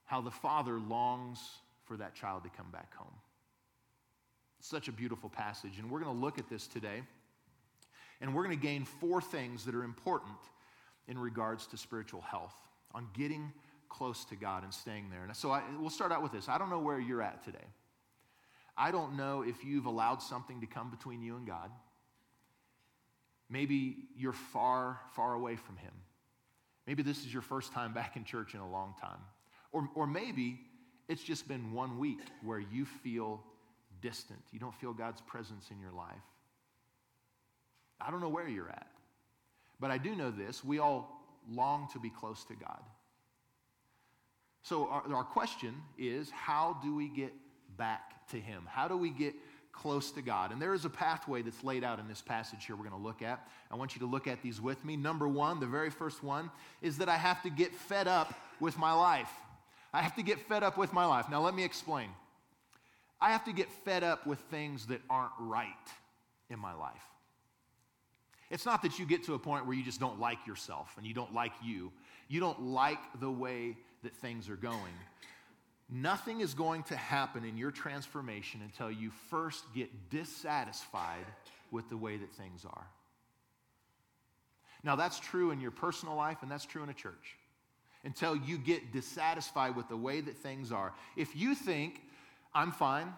how 0.07 0.23
the 0.23 0.31
father 0.31 0.79
longs 0.79 1.39
for 1.85 1.99
that 1.99 2.15
child 2.15 2.45
to 2.45 2.49
come 2.49 2.71
back 2.71 2.95
home. 2.95 3.13
Such 4.59 4.89
a 4.89 4.93
beautiful 4.93 5.29
passage. 5.29 5.73
And 5.79 5.91
we're 5.91 6.01
going 6.01 6.17
to 6.17 6.19
look 6.19 6.39
at 6.39 6.49
this 6.49 6.67
today. 6.67 7.03
And 8.23 8.35
we're 8.35 8.43
going 8.43 8.59
to 8.59 8.63
gain 8.63 8.87
four 8.87 9.21
things 9.21 9.67
that 9.67 9.75
are 9.75 9.85
important 9.85 10.39
in 11.09 11.19
regards 11.19 11.67
to 11.67 11.77
spiritual 11.77 12.23
health, 12.23 12.55
on 12.95 13.07
getting 13.13 13.53
close 13.91 14.25
to 14.25 14.35
God 14.35 14.65
and 14.65 14.73
staying 14.73 15.11
there. 15.11 15.25
And 15.25 15.37
so 15.37 15.51
I, 15.51 15.61
we'll 15.79 15.91
start 15.91 16.11
out 16.11 16.23
with 16.23 16.33
this. 16.33 16.49
I 16.49 16.57
don't 16.57 16.71
know 16.71 16.81
where 16.81 16.99
you're 16.99 17.21
at 17.21 17.45
today. 17.45 17.67
I 18.79 18.93
don't 18.93 19.19
know 19.19 19.43
if 19.43 19.63
you've 19.63 19.85
allowed 19.85 20.23
something 20.23 20.63
to 20.63 20.67
come 20.67 20.89
between 20.89 21.21
you 21.21 21.37
and 21.37 21.47
God. 21.47 21.71
Maybe 23.51 24.09
you're 24.17 24.33
far, 24.33 25.01
far 25.13 25.35
away 25.35 25.57
from 25.57 25.77
Him. 25.77 25.93
Maybe 26.87 27.03
this 27.03 27.25
is 27.25 27.33
your 27.33 27.43
first 27.43 27.73
time 27.73 27.93
back 27.93 28.17
in 28.17 28.25
church 28.25 28.55
in 28.55 28.61
a 28.61 28.71
long 28.71 28.95
time. 29.01 29.21
Or, 29.73 29.89
or 29.95 30.07
maybe 30.07 30.61
it's 31.09 31.23
just 31.23 31.49
been 31.49 31.73
one 31.73 31.99
week 31.99 32.21
where 32.43 32.61
you 32.61 32.85
feel 32.85 33.43
distant. 34.01 34.41
You 34.53 34.59
don't 34.59 34.75
feel 34.75 34.93
God's 34.93 35.21
presence 35.23 35.71
in 35.71 35.81
your 35.81 35.93
life. 35.93 36.15
I 38.01 38.11
don't 38.11 38.21
know 38.21 38.29
where 38.29 38.49
you're 38.49 38.69
at. 38.69 38.87
But 39.81 39.91
I 39.91 39.99
do 39.99 40.15
know 40.15 40.31
this 40.31 40.65
we 40.65 40.79
all 40.79 41.21
long 41.51 41.89
to 41.93 41.99
be 41.99 42.11
close 42.11 42.45
to 42.45 42.55
God. 42.55 42.81
So, 44.63 44.89
our, 44.89 45.03
our 45.13 45.25
question 45.25 45.75
is 45.99 46.31
how 46.31 46.79
do 46.83 46.95
we 46.95 47.09
get 47.09 47.33
back 47.77 48.27
to 48.29 48.41
Him? 48.41 48.67
How 48.67 48.89
do 48.89 48.97
we 48.97 49.11
get 49.11 49.35
close 49.75 50.11
to 50.13 50.23
God? 50.23 50.53
And 50.53 50.61
there 50.61 50.75
is 50.75 50.85
a 50.85 50.91
pathway 50.91 51.43
that's 51.43 51.63
laid 51.65 51.85
out 51.85 51.99
in 51.99 52.09
this 52.09 52.23
passage 52.23 52.67
here 52.67 52.77
we're 52.77 52.89
going 52.89 53.01
to 53.01 53.07
look 53.07 53.23
at. 53.23 53.47
I 53.71 53.77
want 53.77 53.95
you 53.95 54.01
to 54.01 54.07
look 54.07 54.27
at 54.27 54.43
these 54.43 54.61
with 54.61 54.85
me. 54.85 54.97
Number 54.97 55.29
one, 55.29 55.61
the 55.61 55.67
very 55.67 55.91
first 55.91 56.23
one, 56.23 56.51
is 56.83 56.99
that 56.99 57.09
I 57.09 57.17
have 57.17 57.43
to 57.43 57.51
get 57.51 57.75
fed 57.75 58.09
up 58.09 58.35
with 58.61 58.79
my 58.79 58.93
life. 58.93 59.31
I 59.93 60.03
have 60.03 60.17
to 60.17 60.23
get 60.23 60.41
fed 60.41 60.63
up 60.63 60.77
with 60.77 60.93
my 60.93 61.07
life. 61.07 61.27
Now, 61.31 61.41
let 61.43 61.55
me 61.55 61.65
explain. 61.65 62.09
I 63.21 63.31
have 63.31 63.45
to 63.45 63.53
get 63.53 63.71
fed 63.85 64.03
up 64.03 64.27
with 64.27 64.39
things 64.51 64.87
that 64.87 65.01
aren't 65.09 65.33
right 65.39 65.69
in 66.51 66.59
my 66.59 66.75
life. 66.75 67.03
It's 68.51 68.67
not 68.67 68.83
that 68.83 68.99
you 68.99 69.07
get 69.07 69.25
to 69.25 69.35
a 69.35 69.39
point 69.39 69.67
where 69.67 69.75
you 69.75 69.85
just 69.85 70.01
don't 70.01 70.21
like 70.21 70.47
yourself 70.47 70.95
and 70.97 71.07
you 71.07 71.15
don't 71.15 71.35
like 71.35 71.53
you. 71.63 71.91
You 72.29 72.41
don't 72.41 72.61
like 72.63 72.99
the 73.21 73.31
way 73.31 73.77
that 74.03 74.15
things 74.17 74.49
are 74.49 74.57
going. 74.57 74.93
Nothing 75.91 76.41
is 76.41 76.55
going 76.55 76.83
to 76.85 76.97
happen 76.97 77.45
in 77.45 77.57
your 77.57 77.71
transformation 77.71 78.61
until 78.63 78.91
you 78.91 79.11
first 79.31 79.65
get 79.75 80.11
dissatisfied 80.11 81.27
with 81.71 81.89
the 81.91 81.97
way 81.97 82.17
that 82.17 82.33
things 82.35 82.65
are. 82.65 82.87
Now, 84.83 84.97
that's 84.97 85.19
true 85.19 85.51
in 85.51 85.61
your 85.61 85.71
personal 85.71 86.15
life 86.15 86.39
and 86.43 86.51
that's 86.51 86.65
true 86.65 86.83
in 86.83 86.89
a 86.89 86.95
church. 86.95 87.37
Until 88.05 88.37
you 88.37 88.59
get 88.59 88.93
dissatisfied 88.93 89.77
with 89.77 89.89
the 89.89 89.97
way 89.97 90.21
that 90.21 90.37
things 90.37 90.73
are. 90.73 90.93
If 91.17 91.35
you 91.35 91.55
think, 91.55 92.03
I'm 92.55 92.71
fine, 92.71 93.13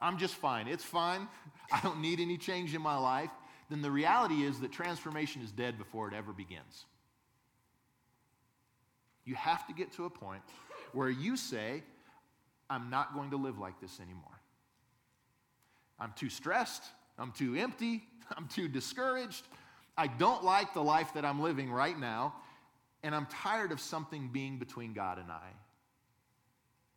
I'm 0.00 0.16
just 0.16 0.34
fine, 0.34 0.68
it's 0.68 0.84
fine, 0.84 1.28
I 1.72 1.80
don't 1.80 2.00
need 2.00 2.20
any 2.20 2.38
change 2.38 2.74
in 2.74 2.82
my 2.82 2.96
life, 2.96 3.30
then 3.68 3.82
the 3.82 3.90
reality 3.90 4.42
is 4.42 4.60
that 4.60 4.72
transformation 4.72 5.42
is 5.42 5.50
dead 5.50 5.78
before 5.78 6.08
it 6.08 6.14
ever 6.14 6.32
begins. 6.32 6.84
You 9.24 9.34
have 9.36 9.66
to 9.66 9.72
get 9.72 9.92
to 9.92 10.06
a 10.06 10.10
point 10.10 10.42
where 10.94 11.10
you 11.10 11.36
say, 11.36 11.82
I'm 12.68 12.90
not 12.90 13.14
going 13.14 13.30
to 13.30 13.36
live 13.36 13.58
like 13.58 13.80
this 13.80 13.98
anymore. 14.00 14.40
I'm 15.98 16.12
too 16.16 16.30
stressed. 16.30 16.84
I'm 17.18 17.32
too 17.32 17.56
empty. 17.56 18.04
I'm 18.36 18.48
too 18.48 18.68
discouraged. 18.68 19.44
I 19.96 20.06
don't 20.06 20.44
like 20.44 20.72
the 20.72 20.82
life 20.82 21.12
that 21.14 21.24
I'm 21.24 21.40
living 21.42 21.70
right 21.70 21.98
now. 21.98 22.34
And 23.02 23.14
I'm 23.14 23.26
tired 23.26 23.72
of 23.72 23.80
something 23.80 24.28
being 24.32 24.58
between 24.58 24.92
God 24.92 25.18
and 25.18 25.30
I 25.30 25.48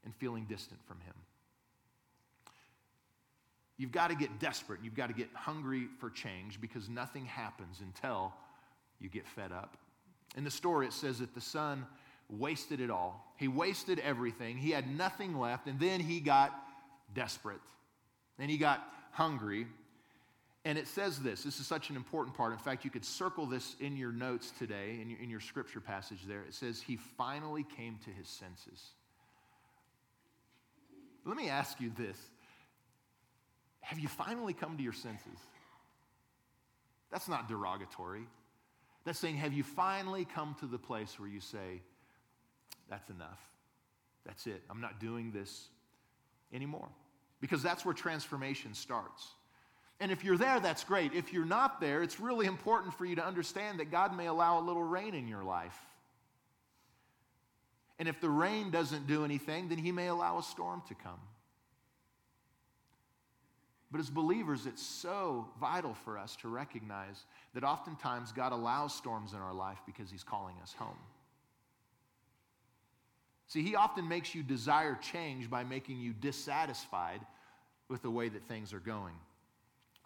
and 0.06 0.14
feeling 0.16 0.46
distant 0.46 0.80
from 0.86 1.00
Him. 1.02 1.14
You've 3.78 3.92
got 3.92 4.10
to 4.10 4.16
get 4.16 4.40
desperate. 4.40 4.82
You've 4.84 4.96
got 4.96 5.08
to 5.08 5.14
get 5.14 5.30
hungry 5.34 5.88
for 6.00 6.10
change 6.10 6.62
because 6.62 6.90
nothing 6.90 7.26
happens 7.26 7.80
until 7.82 8.34
you 9.00 9.10
get 9.10 9.28
fed 9.28 9.52
up. 9.52 9.78
In 10.36 10.44
the 10.44 10.52
story, 10.52 10.88
it 10.88 10.94
says 10.94 11.20
that 11.20 11.34
the 11.34 11.42
son 11.42 11.86
wasted 12.30 12.80
it 12.80 12.90
all. 12.90 13.34
He 13.38 13.48
wasted 13.48 14.00
everything. 14.00 14.58
He 14.58 14.72
had 14.72 14.96
nothing 14.96 15.38
left. 15.38 15.68
And 15.68 15.80
then 15.80 16.00
he 16.00 16.20
got 16.20 16.54
desperate. 17.14 17.62
Then 18.38 18.50
he 18.50 18.58
got 18.58 18.82
hungry. 19.12 19.68
And 20.66 20.78
it 20.78 20.88
says 20.88 21.20
this 21.20 21.44
this 21.44 21.60
is 21.60 21.68
such 21.68 21.90
an 21.90 21.96
important 21.96 22.36
part. 22.38 22.54
In 22.54 22.58
fact, 22.58 22.86
you 22.86 22.92
could 22.92 23.06
circle 23.06 23.46
this 23.46 23.76
in 23.80 23.98
your 23.98 24.12
notes 24.12 24.52
today, 24.58 25.00
in 25.02 25.10
your, 25.10 25.20
in 25.20 25.30
your 25.30 25.42
scripture 25.42 25.82
passage 25.82 26.20
there. 26.28 26.42
It 26.48 26.54
says, 26.54 26.82
He 26.82 26.96
finally 26.96 27.66
came 27.76 28.00
to 28.06 28.10
his 28.12 28.28
senses. 28.28 28.82
Let 31.26 31.38
me 31.38 31.50
ask 31.50 31.80
you 31.80 31.92
this 31.98 32.18
Have 33.82 34.00
you 34.00 34.08
finally 34.08 34.54
come 34.54 34.78
to 34.78 34.84
your 34.84 34.94
senses? 34.94 35.40
That's 37.12 37.28
not 37.28 37.48
derogatory. 37.48 38.24
That's 39.06 39.20
saying, 39.20 39.38
Have 39.38 39.54
you 39.54 39.64
finally 39.64 40.26
come 40.26 40.56
to 40.62 40.66
the 40.66 40.78
place 40.80 41.20
where 41.20 41.30
you 41.30 41.42
say, 41.42 41.82
that's 42.90 43.10
enough. 43.10 43.40
That's 44.26 44.48
it. 44.48 44.62
I'm 44.70 44.82
not 44.82 45.00
doing 45.00 45.32
this 45.32 45.68
anymore. 46.54 46.90
Because 47.42 47.62
that's 47.62 47.84
where 47.84 47.94
transformation 47.94 48.74
starts. 48.74 49.28
And 50.00 50.12
if 50.12 50.24
you're 50.24 50.38
there, 50.38 50.60
that's 50.60 50.84
great. 50.84 51.14
If 51.14 51.34
you're 51.34 51.46
not 51.46 51.80
there, 51.80 52.02
it's 52.02 52.20
really 52.20 52.46
important 52.46 52.94
for 52.94 53.06
you 53.06 53.16
to 53.16 53.26
understand 53.26 53.80
that 53.80 53.92
God 53.92 54.16
may 54.16 54.28
allow 54.28 54.60
a 54.60 54.64
little 54.64 54.84
rain 54.84 55.14
in 55.14 55.28
your 55.28 55.44
life. 55.44 55.78
And 58.00 58.08
if 58.08 58.20
the 58.20 58.30
rain 58.30 58.72
doesn't 58.72 59.08
do 59.08 59.24
anything, 59.24 59.70
then 59.70 59.78
He 59.78 59.92
may 59.92 60.08
allow 60.08 60.40
a 60.40 60.44
storm 60.44 60.82
to 60.88 60.96
come. 60.96 61.20
But 63.92 64.00
as 64.00 64.10
believers, 64.10 64.66
it's 64.66 64.82
so 64.82 65.48
vital 65.60 65.94
for 65.94 66.18
us 66.18 66.36
to 66.38 66.48
recognize 66.48 67.26
that 67.54 67.64
oftentimes 67.64 68.32
God 68.32 68.52
allows 68.52 68.96
storms 68.96 69.34
in 69.34 69.40
our 69.40 69.54
life 69.54 69.78
because 69.86 70.10
He's 70.10 70.24
calling 70.24 70.56
us 70.64 70.74
home. 70.74 70.98
See, 73.54 73.62
he 73.62 73.76
often 73.76 74.08
makes 74.08 74.34
you 74.34 74.42
desire 74.42 74.98
change 75.00 75.48
by 75.48 75.64
making 75.64 76.00
you 76.00 76.12
dissatisfied 76.12 77.20
with 77.88 78.02
the 78.02 78.10
way 78.10 78.28
that 78.28 78.48
things 78.48 78.74
are 78.74 78.80
going. 78.80 79.14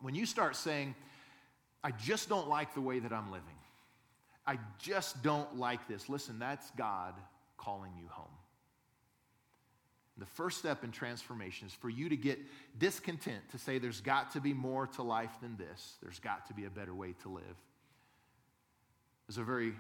When 0.01 0.16
you 0.16 0.25
start 0.25 0.58
saying, 0.58 0.96
I 1.82 1.92
just 1.92 2.27
don't 2.27 2.50
like 2.50 2.74
the 2.74 2.82
way 2.82 3.00
that 3.00 3.13
I'm 3.13 3.32
living, 3.32 3.56
I 4.46 4.60
just 4.80 5.24
don't 5.24 5.58
like 5.58 5.88
this, 5.88 6.10
listen, 6.10 6.39
that's 6.39 6.70
God 6.72 7.13
calling 7.56 7.94
you 7.98 8.10
home. 8.10 8.27
The 10.18 10.25
first 10.25 10.58
step 10.58 10.84
in 10.84 10.92
transformation 10.92 11.68
is 11.68 11.74
for 11.74 11.89
you 11.89 12.10
to 12.10 12.18
get 12.18 12.39
discontent, 12.77 13.50
to 13.51 13.58
say 13.58 13.77
there's 13.80 14.01
got 14.01 14.32
to 14.32 14.42
be 14.42 14.54
more 14.54 14.88
to 14.88 15.04
life 15.04 15.32
than 15.42 15.56
this. 15.56 15.94
There's 16.01 16.20
got 16.20 16.48
to 16.48 16.54
be 16.54 16.66
a 16.66 16.70
better 16.70 16.94
way 16.94 17.13
to 17.22 17.30
live. 17.30 17.44
There's 19.25 19.38
a 19.38 19.44
very 19.46 19.74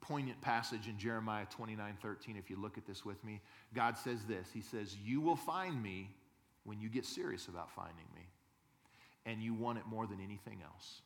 poignant 0.00 0.40
passage 0.40 0.88
in 0.88 0.98
Jeremiah 0.98 1.46
29 1.50 1.98
13. 2.00 2.36
If 2.36 2.50
you 2.50 2.60
look 2.60 2.78
at 2.78 2.86
this 2.86 3.04
with 3.04 3.22
me, 3.24 3.40
God 3.74 3.96
says 3.96 4.24
this 4.24 4.48
He 4.52 4.60
says, 4.60 4.96
You 5.04 5.20
will 5.20 5.36
find 5.36 5.82
me 5.82 6.10
when 6.64 6.80
you 6.80 6.88
get 6.88 7.04
serious 7.04 7.48
about 7.48 7.70
finding 7.70 8.06
me, 8.14 8.28
and 9.26 9.42
you 9.42 9.54
want 9.54 9.78
it 9.78 9.86
more 9.86 10.06
than 10.06 10.20
anything 10.20 10.60
else. 10.64 11.02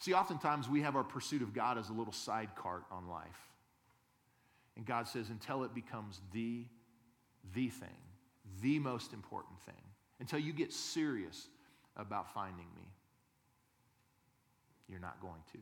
See, 0.00 0.14
oftentimes 0.14 0.68
we 0.68 0.80
have 0.80 0.96
our 0.96 1.04
pursuit 1.04 1.42
of 1.42 1.52
God 1.52 1.76
as 1.76 1.90
a 1.90 1.92
little 1.92 2.12
side 2.12 2.50
cart 2.56 2.84
on 2.90 3.08
life. 3.08 3.50
And 4.76 4.86
God 4.86 5.06
says, 5.06 5.28
until 5.28 5.62
it 5.62 5.74
becomes 5.74 6.20
the, 6.32 6.64
the 7.54 7.68
thing, 7.68 7.88
the 8.62 8.78
most 8.78 9.12
important 9.12 9.60
thing, 9.60 9.74
until 10.18 10.38
you 10.38 10.54
get 10.54 10.72
serious 10.72 11.48
about 11.96 12.32
finding 12.32 12.66
me, 12.74 12.88
you're 14.88 15.00
not 15.00 15.20
going 15.20 15.42
to. 15.52 15.58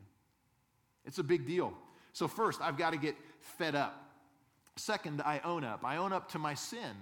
It's 1.05 1.19
a 1.19 1.23
big 1.23 1.45
deal. 1.45 1.73
So, 2.13 2.27
first, 2.27 2.61
I've 2.61 2.77
got 2.77 2.91
to 2.91 2.97
get 2.97 3.15
fed 3.39 3.75
up. 3.75 4.05
Second, 4.75 5.21
I 5.21 5.41
own 5.43 5.63
up. 5.63 5.83
I 5.83 5.97
own 5.97 6.13
up 6.13 6.31
to 6.31 6.39
my 6.39 6.53
sin. 6.53 6.95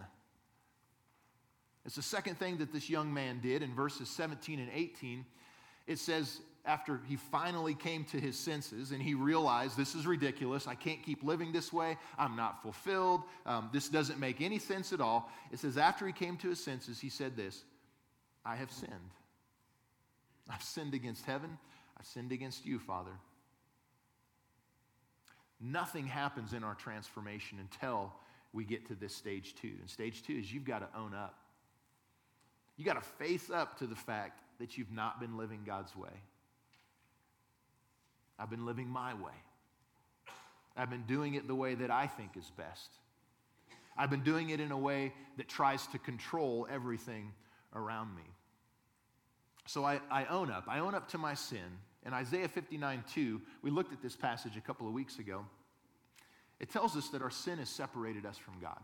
It's 1.85 1.95
the 1.95 2.01
second 2.01 2.35
thing 2.37 2.57
that 2.57 2.73
this 2.73 2.89
young 2.89 3.13
man 3.13 3.39
did 3.39 3.63
in 3.63 3.73
verses 3.73 4.09
17 4.09 4.59
and 4.59 4.69
18. 4.73 5.25
It 5.87 5.99
says, 5.99 6.41
after 6.67 6.99
he 7.07 7.15
finally 7.15 7.73
came 7.73 8.03
to 8.03 8.19
his 8.19 8.37
senses 8.37 8.91
and 8.91 9.01
he 9.01 9.13
realized 9.13 9.77
this 9.77 9.95
is 9.95 10.05
ridiculous. 10.05 10.67
I 10.67 10.75
can't 10.75 11.01
keep 11.01 11.23
living 11.23 11.53
this 11.53 11.71
way. 11.71 11.97
I'm 12.19 12.35
not 12.35 12.61
fulfilled. 12.61 13.21
Um, 13.45 13.69
this 13.71 13.87
doesn't 13.87 14.19
make 14.19 14.41
any 14.41 14.59
sense 14.59 14.91
at 14.91 14.99
all. 14.99 15.31
It 15.51 15.59
says, 15.59 15.77
after 15.77 16.05
he 16.05 16.11
came 16.11 16.35
to 16.37 16.49
his 16.49 16.61
senses, 16.61 16.99
he 16.99 17.09
said 17.09 17.37
this 17.37 17.63
I 18.45 18.57
have 18.57 18.71
sinned. 18.71 18.91
I've 20.49 20.63
sinned 20.63 20.93
against 20.93 21.25
heaven. 21.25 21.57
I've 21.97 22.05
sinned 22.05 22.33
against 22.33 22.65
you, 22.65 22.79
Father. 22.79 23.11
Nothing 25.59 26.05
happens 26.05 26.53
in 26.53 26.63
our 26.63 26.75
transformation 26.75 27.57
until 27.59 28.13
we 28.53 28.63
get 28.63 28.87
to 28.87 28.95
this 28.95 29.15
stage 29.15 29.55
two. 29.55 29.73
And 29.79 29.89
stage 29.89 30.23
two 30.23 30.33
is 30.33 30.51
you've 30.51 30.65
got 30.65 30.79
to 30.79 30.99
own 30.99 31.13
up. 31.13 31.35
You 32.77 32.85
got 32.85 33.01
to 33.01 33.09
face 33.17 33.49
up 33.49 33.79
to 33.79 33.87
the 33.87 33.95
fact 33.95 34.41
that 34.59 34.77
you've 34.77 34.91
not 34.91 35.19
been 35.19 35.37
living 35.37 35.61
God's 35.65 35.95
way. 35.95 36.13
I've 38.39 38.49
been 38.49 38.65
living 38.65 38.87
my 38.87 39.13
way. 39.15 39.33
I've 40.75 40.91
been 40.91 41.05
doing 41.07 41.33
it 41.33 41.47
the 41.47 41.55
way 41.55 41.73
that 41.73 41.89
I 41.89 42.05
think 42.05 42.37
is 42.37 42.51
best. 42.55 42.89
I've 43.97 44.11
been 44.11 44.23
doing 44.23 44.51
it 44.51 44.59
in 44.59 44.71
a 44.71 44.77
way 44.77 45.11
that 45.37 45.47
tries 45.47 45.87
to 45.87 45.97
control 45.97 46.67
everything 46.69 47.31
around 47.73 48.15
me. 48.15 48.21
So 49.65 49.83
I, 49.83 49.99
I 50.11 50.25
own 50.25 50.51
up. 50.51 50.65
I 50.67 50.79
own 50.79 50.93
up 50.93 51.09
to 51.09 51.17
my 51.17 51.33
sin. 51.33 51.79
In 52.07 52.13
Isaiah 52.13 52.47
59 52.47 53.03
2, 53.13 53.41
we 53.61 53.69
looked 53.69 53.91
at 53.91 54.01
this 54.01 54.15
passage 54.15 54.55
a 54.55 54.61
couple 54.61 54.87
of 54.87 54.93
weeks 54.93 55.19
ago. 55.19 55.45
It 56.57 56.71
tells 56.71 56.95
us 56.95 57.09
that 57.09 57.21
our 57.21 57.29
sin 57.29 57.59
has 57.59 57.67
separated 57.67 58.25
us 58.25 58.37
from 58.37 58.53
God. 58.61 58.79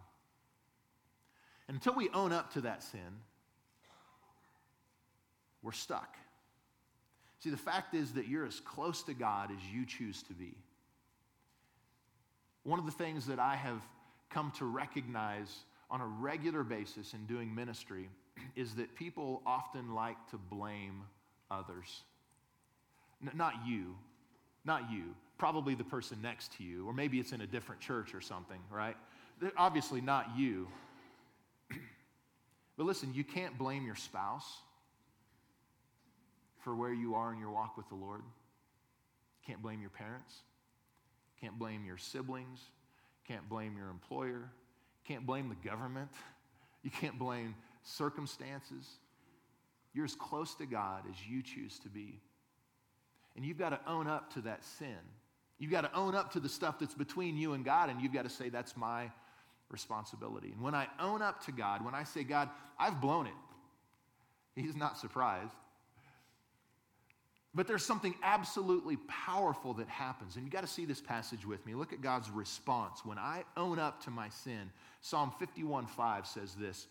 And 1.70 1.76
until 1.76 1.96
we 1.96 2.10
own 2.10 2.34
up 2.34 2.52
to 2.54 2.62
that 2.62 2.84
sin, 2.84 3.22
we're 5.64 5.72
stuck. 5.72 6.18
See, 7.40 7.50
the 7.50 7.56
fact 7.58 7.96
is 7.96 8.12
that 8.14 8.28
you're 8.28 8.46
as 8.46 8.60
close 8.60 9.04
to 9.04 9.14
God 9.14 9.52
as 9.52 9.74
you 9.74 9.86
choose 9.86 10.22
to 10.24 10.34
be. 10.34 10.58
One 12.64 12.78
of 12.78 12.86
the 12.86 12.92
things 12.92 13.26
that 13.28 13.40
I 13.40 13.56
have 13.56 13.82
come 14.30 14.52
to 14.58 14.66
recognize 14.66 15.64
on 15.90 16.02
a 16.02 16.06
regular 16.06 16.64
basis 16.64 17.14
in 17.14 17.26
doing 17.26 17.56
ministry 17.56 18.10
is 18.58 18.76
that 18.76 18.96
people 18.96 19.42
often 19.46 19.96
like 19.96 20.18
to 20.32 20.38
blame 20.38 21.04
others. 21.50 22.04
N- 23.24 23.32
not 23.36 23.54
you, 23.66 23.96
not 24.66 24.92
you, 24.92 25.16
probably 25.38 25.76
the 25.76 25.84
person 25.84 26.22
next 26.22 26.54
to 26.58 26.64
you, 26.64 26.88
or 26.88 26.94
maybe 26.94 27.20
it's 27.20 27.32
in 27.32 27.42
a 27.42 27.48
different 27.48 27.82
church 27.82 28.14
or 28.14 28.22
something, 28.22 28.60
right? 28.72 28.96
Obviously 29.58 30.02
not 30.02 30.38
you. 30.38 30.68
but 32.78 32.86
listen, 32.86 33.14
you 33.14 33.24
can't 33.24 33.58
blame 33.58 33.86
your 33.86 33.96
spouse 33.96 34.48
for 36.64 36.76
where 36.76 36.94
you 36.94 37.16
are 37.16 37.34
in 37.34 37.40
your 37.40 37.52
walk 37.52 37.76
with 37.78 37.88
the 37.90 37.96
Lord. 37.96 38.22
Can't 39.46 39.62
blame 39.62 39.82
your 39.82 39.90
parents. 39.90 40.34
Can't 41.42 41.60
blame 41.60 41.84
your 41.86 41.98
siblings. 41.98 42.62
Can't 43.28 43.48
blame 43.50 43.76
your 43.76 43.90
employer. 43.90 44.50
Can't 45.06 45.26
blame 45.26 45.50
the 45.50 45.70
government. 45.70 46.10
You 46.86 46.92
can't 46.92 47.18
blame 47.18 47.56
circumstances. 47.84 48.86
You're 49.94 50.04
as 50.04 50.16
close 50.16 50.54
to 50.56 50.66
God 50.66 51.04
as 51.10 51.16
you 51.26 51.42
choose 51.42 51.80
to 51.80 51.88
be. 51.88 52.20
And 53.36 53.46
you've 53.46 53.58
got 53.58 53.70
to 53.70 53.80
own 53.88 54.08
up 54.08 54.34
to 54.34 54.42
that 54.42 54.64
sin. 54.64 54.98
You've 55.60 55.72
got 55.72 55.82
to 55.82 55.96
own 55.96 56.16
up 56.16 56.32
to 56.34 56.40
the 56.40 56.50
stuff 56.50 56.80
that's 56.80 56.94
between 56.94 57.38
you 57.38 57.54
and 57.54 57.64
God, 57.64 57.90
and 57.90 58.02
you've 58.02 58.14
got 58.14 58.24
to 58.24 58.30
say, 58.30 58.50
That's 58.50 58.76
my 58.76 59.12
responsibility. 59.70 60.52
And 60.52 60.62
when 60.62 60.76
I 60.76 60.88
own 61.00 61.22
up 61.22 61.44
to 61.46 61.52
God, 61.52 61.84
when 61.84 61.96
I 61.96 62.04
say, 62.04 62.24
God, 62.24 62.50
I've 62.78 63.02
blown 63.02 63.28
it, 63.28 63.34
He's 64.56 64.76
not 64.76 64.98
surprised. 64.98 65.54
But 67.56 67.68
there's 67.68 67.86
something 67.86 68.16
absolutely 68.24 68.98
powerful 69.08 69.76
that 69.76 69.88
happens. 69.88 70.36
And 70.36 70.46
you 70.46 70.52
got 70.52 70.62
to 70.62 70.68
see 70.68 70.86
this 70.86 71.02
passage 71.02 71.46
with 71.46 71.64
me. 71.68 71.76
Look 71.76 71.94
at 71.94 72.02
God's 72.02 72.32
response. 72.32 73.06
When 73.06 73.20
I 73.20 73.44
own 73.56 73.78
up 73.78 74.04
to 74.06 74.10
my 74.10 74.30
sin, 74.30 74.72
Psalm 75.02 75.32
51 75.38 75.86
5 75.86 76.26
says 76.26 76.56
this 76.56 76.88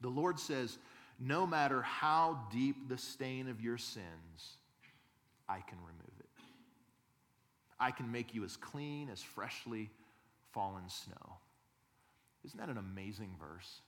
The 0.00 0.08
Lord 0.08 0.40
says, 0.40 0.78
No 1.20 1.46
matter 1.46 1.82
how 1.82 2.40
deep 2.50 2.88
the 2.88 2.96
stain 2.96 3.48
of 3.48 3.60
your 3.60 3.76
sins, 3.76 4.56
I 5.48 5.60
can 5.60 5.78
remove 5.78 6.18
it. 6.18 6.26
I 7.78 7.90
can 7.90 8.10
make 8.10 8.34
you 8.34 8.44
as 8.44 8.56
clean 8.56 9.08
as 9.10 9.22
freshly 9.22 9.90
fallen 10.52 10.88
snow. 10.88 11.36
Isn't 12.44 12.58
that 12.58 12.68
an 12.68 12.78
amazing 12.78 13.34
verse? 13.38 13.80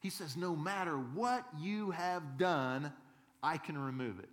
He 0.00 0.10
says, 0.10 0.36
No 0.36 0.54
matter 0.54 0.96
what 0.96 1.46
you 1.58 1.92
have 1.92 2.36
done, 2.36 2.92
I 3.42 3.56
can 3.56 3.78
remove 3.78 4.18
it. 4.18 4.28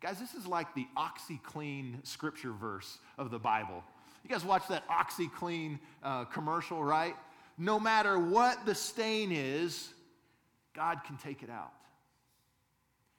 Guys, 0.00 0.18
this 0.18 0.34
is 0.34 0.46
like 0.46 0.74
the 0.74 0.86
OxiClean 0.96 2.06
scripture 2.06 2.52
verse 2.52 2.98
of 3.18 3.30
the 3.30 3.38
Bible. 3.38 3.82
You 4.22 4.30
guys 4.30 4.44
watch 4.44 4.66
that 4.68 4.86
OxiClean 4.88 5.78
uh, 6.02 6.24
commercial, 6.26 6.82
right? 6.82 7.16
No 7.58 7.80
matter 7.80 8.18
what 8.18 8.66
the 8.66 8.74
stain 8.74 9.32
is, 9.32 9.88
God 10.74 11.00
can 11.06 11.16
take 11.16 11.42
it 11.42 11.50
out. 11.50 11.72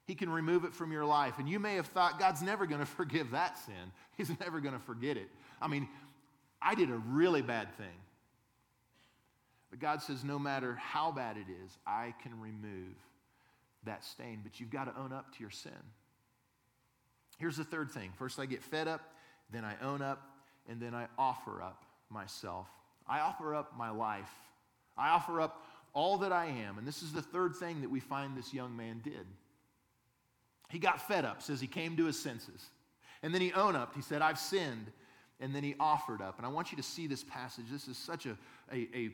He 0.08 0.14
can 0.14 0.30
remove 0.30 0.64
it 0.64 0.72
from 0.72 0.90
your 0.90 1.04
life. 1.04 1.34
And 1.38 1.46
you 1.46 1.60
may 1.60 1.74
have 1.74 1.86
thought, 1.86 2.18
God's 2.18 2.40
never 2.40 2.64
going 2.66 2.80
to 2.80 2.86
forgive 2.86 3.32
that 3.32 3.58
sin. 3.58 3.92
He's 4.16 4.30
never 4.40 4.58
going 4.58 4.74
to 4.74 4.80
forget 4.80 5.18
it. 5.18 5.28
I 5.60 5.68
mean, 5.68 5.86
I 6.60 6.74
did 6.74 6.90
a 6.90 6.96
really 6.96 7.42
bad 7.42 7.72
thing. 7.76 7.86
But 9.70 9.80
God 9.80 10.00
says, 10.00 10.24
no 10.24 10.38
matter 10.38 10.76
how 10.76 11.12
bad 11.12 11.36
it 11.36 11.46
is, 11.62 11.76
I 11.86 12.14
can 12.22 12.40
remove 12.40 12.96
that 13.84 14.02
stain, 14.02 14.40
but 14.42 14.58
you've 14.58 14.70
got 14.70 14.84
to 14.84 14.98
own 14.98 15.12
up 15.12 15.34
to 15.36 15.40
your 15.40 15.50
sin. 15.50 15.72
Here's 17.36 17.58
the 17.58 17.64
third 17.64 17.90
thing 17.90 18.10
first, 18.16 18.40
I 18.40 18.46
get 18.46 18.62
fed 18.62 18.88
up, 18.88 19.12
then 19.52 19.64
I 19.64 19.74
own 19.82 20.00
up, 20.00 20.22
and 20.70 20.80
then 20.80 20.94
I 20.94 21.06
offer 21.18 21.62
up 21.62 21.84
myself. 22.08 22.66
I 23.06 23.20
offer 23.20 23.54
up 23.54 23.76
my 23.76 23.90
life. 23.90 24.32
I 24.96 25.10
offer 25.10 25.38
up 25.38 25.66
all 25.92 26.16
that 26.18 26.32
I 26.32 26.46
am. 26.46 26.78
And 26.78 26.88
this 26.88 27.02
is 27.02 27.12
the 27.12 27.22
third 27.22 27.56
thing 27.56 27.82
that 27.82 27.90
we 27.90 28.00
find 28.00 28.36
this 28.36 28.54
young 28.54 28.74
man 28.74 29.02
did. 29.04 29.26
He 30.68 30.78
got 30.78 31.06
fed 31.06 31.24
up, 31.24 31.42
says 31.42 31.60
he 31.60 31.66
came 31.66 31.96
to 31.96 32.04
his 32.04 32.18
senses. 32.18 32.66
And 33.22 33.34
then 33.34 33.40
he 33.40 33.52
owned 33.52 33.76
up. 33.76 33.94
He 33.94 34.02
said, 34.02 34.22
I've 34.22 34.38
sinned. 34.38 34.92
And 35.40 35.54
then 35.54 35.62
he 35.62 35.74
offered 35.80 36.20
up. 36.20 36.36
And 36.38 36.46
I 36.46 36.50
want 36.50 36.70
you 36.70 36.76
to 36.76 36.82
see 36.82 37.06
this 37.06 37.24
passage. 37.24 37.66
This 37.70 37.88
is 37.88 37.96
such 37.96 38.26
a, 38.26 38.36
a, 38.72 38.88
a 38.94 39.10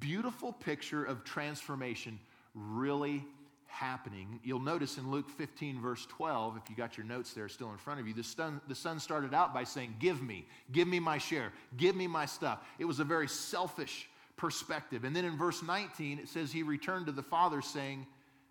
beautiful 0.00 0.52
picture 0.52 1.04
of 1.04 1.24
transformation 1.24 2.18
really 2.54 3.24
happening. 3.66 4.40
You'll 4.42 4.60
notice 4.60 4.98
in 4.98 5.10
Luke 5.10 5.30
15, 5.30 5.80
verse 5.80 6.06
12, 6.06 6.56
if 6.56 6.68
you 6.68 6.76
got 6.76 6.96
your 6.96 7.06
notes 7.06 7.32
there 7.32 7.48
still 7.48 7.70
in 7.70 7.76
front 7.76 8.00
of 8.00 8.08
you, 8.08 8.14
the 8.14 8.24
son, 8.24 8.60
the 8.66 8.74
son 8.74 8.98
started 8.98 9.34
out 9.34 9.54
by 9.54 9.64
saying, 9.64 9.94
Give 9.98 10.22
me, 10.22 10.46
give 10.72 10.88
me 10.88 10.98
my 10.98 11.18
share, 11.18 11.52
give 11.76 11.94
me 11.94 12.06
my 12.06 12.26
stuff. 12.26 12.60
It 12.78 12.84
was 12.86 12.98
a 12.98 13.04
very 13.04 13.28
selfish 13.28 14.08
perspective. 14.36 15.04
And 15.04 15.14
then 15.14 15.24
in 15.24 15.36
verse 15.36 15.62
19, 15.62 16.18
it 16.18 16.28
says, 16.28 16.50
He 16.50 16.62
returned 16.62 17.06
to 17.06 17.12
the 17.12 17.22
father 17.22 17.62
saying, 17.62 18.06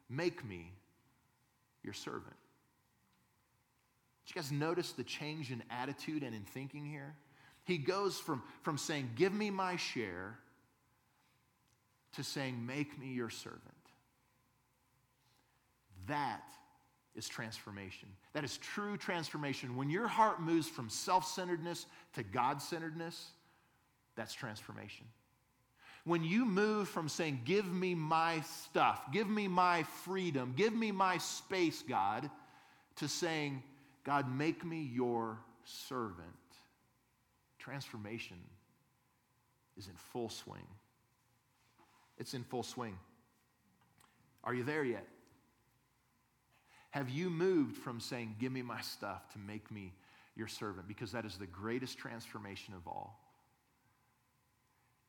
Make 0.10 0.46
me 0.46 0.72
your 1.84 1.94
servant. 1.94 2.36
Did 4.28 4.36
you 4.36 4.42
guys 4.42 4.52
notice 4.52 4.92
the 4.92 5.06
change 5.06 5.52
in 5.52 5.64
attitude 5.72 6.22
and 6.22 6.36
in 6.36 6.44
thinking 6.44 6.86
here? 6.86 7.16
He 7.64 7.78
goes 7.78 8.20
from, 8.20 8.44
from 8.62 8.78
saying, 8.78 9.12
Give 9.16 9.34
me 9.34 9.50
my 9.50 9.78
share, 9.78 10.38
to 12.16 12.24
saying, 12.24 12.66
Make 12.66 13.00
me 13.00 13.08
your 13.08 13.30
servant. 13.30 13.62
That 16.08 16.44
is 17.16 17.30
transformation. 17.30 18.10
That 18.34 18.44
is 18.44 18.58
true 18.58 18.98
transformation. 18.98 19.78
When 19.78 19.90
your 19.90 20.08
heart 20.08 20.42
moves 20.42 20.68
from 20.68 20.90
self 20.90 21.26
centeredness 21.26 21.86
to 22.16 22.24
God 22.24 22.62
centeredness, 22.62 23.32
that's 24.18 24.34
transformation. 24.34 25.06
When 26.04 26.24
you 26.24 26.46
move 26.46 26.90
from 26.90 27.08
saying, 27.08 27.44
Give 27.46 27.66
me 27.66 27.96
my 27.96 28.42
stuff, 28.42 29.02
give 29.14 29.30
me 29.30 29.48
my 29.48 29.84
freedom, 29.84 30.54
give 30.58 30.74
me 30.74 30.92
my 30.92 31.18
space, 31.18 31.82
God, 31.88 32.30
to 32.98 33.08
saying, 33.08 33.64
God, 34.08 34.34
make 34.34 34.64
me 34.64 34.90
your 34.94 35.38
servant, 35.66 36.16
transformation 37.60 38.38
is 39.76 39.88
in 39.88 39.94
full 40.14 40.30
swing. 40.30 40.66
It's 42.18 42.34
in 42.34 42.46
full 42.46 42.64
swing. 42.64 42.98
Are 44.46 44.54
you 44.54 44.64
there 44.64 44.86
yet? 44.86 45.06
Have 46.92 47.10
you 47.10 47.30
moved 47.30 47.76
from 47.76 48.00
saying, 48.00 48.38
Give 48.40 48.50
me 48.50 48.62
my 48.62 48.80
stuff, 48.80 49.30
to 49.34 49.40
make 49.40 49.70
me 49.70 49.94
your 50.38 50.48
servant? 50.48 50.88
Because 50.88 51.12
that 51.12 51.26
is 51.26 51.36
the 51.36 51.46
greatest 51.46 51.98
transformation 51.98 52.76
of 52.76 52.88
all. 52.88 53.20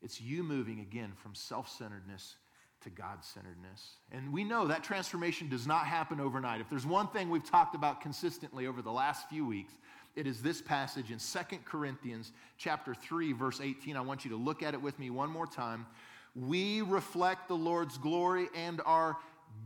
It's 0.02 0.20
you 0.20 0.42
moving 0.42 0.80
again 0.80 1.12
from 1.14 1.36
self 1.36 1.70
centeredness 1.70 2.34
to 2.82 2.90
God 2.90 3.24
centeredness. 3.24 3.96
And 4.12 4.32
we 4.32 4.44
know 4.44 4.66
that 4.66 4.84
transformation 4.84 5.48
does 5.48 5.66
not 5.66 5.86
happen 5.86 6.20
overnight. 6.20 6.60
If 6.60 6.70
there's 6.70 6.86
one 6.86 7.08
thing 7.08 7.28
we've 7.28 7.48
talked 7.48 7.74
about 7.74 8.00
consistently 8.00 8.66
over 8.66 8.82
the 8.82 8.92
last 8.92 9.28
few 9.28 9.46
weeks, 9.46 9.72
it 10.16 10.26
is 10.26 10.42
this 10.42 10.60
passage 10.60 11.10
in 11.10 11.18
Second 11.18 11.64
Corinthians 11.64 12.32
chapter 12.56 12.94
3 12.94 13.32
verse 13.32 13.60
18. 13.60 13.96
I 13.96 14.00
want 14.00 14.24
you 14.24 14.30
to 14.30 14.36
look 14.36 14.62
at 14.62 14.74
it 14.74 14.82
with 14.82 14.98
me 14.98 15.10
one 15.10 15.30
more 15.30 15.46
time. 15.46 15.86
We 16.34 16.82
reflect 16.82 17.48
the 17.48 17.56
Lord's 17.56 17.98
glory 17.98 18.48
and 18.54 18.80
are 18.84 19.16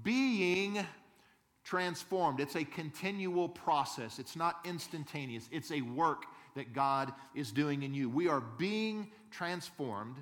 being 0.02 0.84
transformed. 1.64 2.40
It's 2.40 2.56
a 2.56 2.64
continual 2.64 3.48
process, 3.48 4.18
it's 4.18 4.36
not 4.36 4.56
instantaneous, 4.64 5.48
it's 5.52 5.70
a 5.70 5.80
work 5.82 6.24
that 6.54 6.72
God 6.72 7.12
is 7.34 7.52
doing 7.52 7.82
in 7.82 7.94
you. 7.94 8.10
We 8.10 8.28
are 8.28 8.40
being 8.40 9.10
transformed 9.30 10.16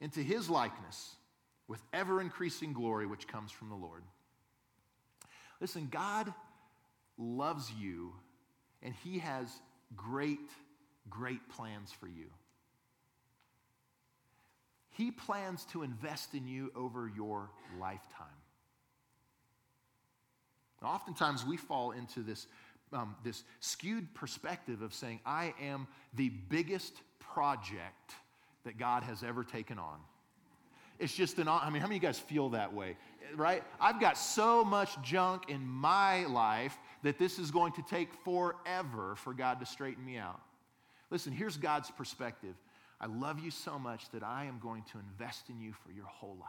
into 0.00 0.20
His 0.20 0.48
likeness 0.48 1.16
with 1.68 1.80
ever 1.92 2.20
increasing 2.20 2.72
glory 2.72 3.06
which 3.06 3.28
comes 3.28 3.52
from 3.52 3.68
the 3.68 3.76
Lord. 3.76 4.02
Listen, 5.60 5.88
God 5.90 6.32
loves 7.18 7.70
you 7.78 8.12
and 8.82 8.94
He 9.04 9.18
has 9.18 9.46
great, 9.94 10.50
great 11.10 11.46
plans 11.50 11.92
for 11.92 12.08
you. 12.08 12.26
He 14.90 15.10
plans 15.12 15.64
to 15.66 15.82
invest 15.82 16.34
in 16.34 16.48
you 16.48 16.72
over 16.74 17.10
your 17.14 17.50
lifetime. 17.78 18.26
Now, 20.82 20.88
oftentimes 20.88 21.44
we 21.44 21.56
fall 21.56 21.92
into 21.92 22.20
this, 22.20 22.46
um, 22.92 23.14
this 23.24 23.44
skewed 23.60 24.12
perspective 24.14 24.82
of 24.82 24.94
saying, 24.94 25.20
I 25.26 25.54
am 25.60 25.86
the 26.14 26.30
biggest 26.30 26.94
project 27.20 28.14
that 28.64 28.78
God 28.78 29.02
has 29.04 29.22
ever 29.22 29.44
taken 29.44 29.78
on. 29.78 29.98
It's 30.98 31.14
just 31.14 31.38
an, 31.38 31.48
I 31.48 31.70
mean, 31.70 31.80
how 31.80 31.86
many 31.86 31.96
of 31.96 32.02
you 32.02 32.08
guys 32.08 32.18
feel 32.18 32.50
that 32.50 32.72
way, 32.72 32.96
right? 33.36 33.62
I've 33.80 34.00
got 34.00 34.18
so 34.18 34.64
much 34.64 35.00
junk 35.02 35.48
in 35.48 35.64
my 35.64 36.26
life 36.26 36.76
that 37.02 37.18
this 37.18 37.38
is 37.38 37.50
going 37.50 37.72
to 37.74 37.82
take 37.82 38.12
forever 38.24 39.14
for 39.16 39.32
God 39.32 39.60
to 39.60 39.66
straighten 39.66 40.04
me 40.04 40.18
out. 40.18 40.40
Listen, 41.10 41.32
here's 41.32 41.56
God's 41.56 41.90
perspective 41.90 42.54
I 43.00 43.06
love 43.06 43.38
you 43.38 43.52
so 43.52 43.78
much 43.78 44.10
that 44.10 44.24
I 44.24 44.46
am 44.46 44.58
going 44.60 44.82
to 44.92 44.98
invest 44.98 45.50
in 45.50 45.60
you 45.60 45.72
for 45.72 45.92
your 45.92 46.06
whole 46.06 46.36
life. 46.40 46.48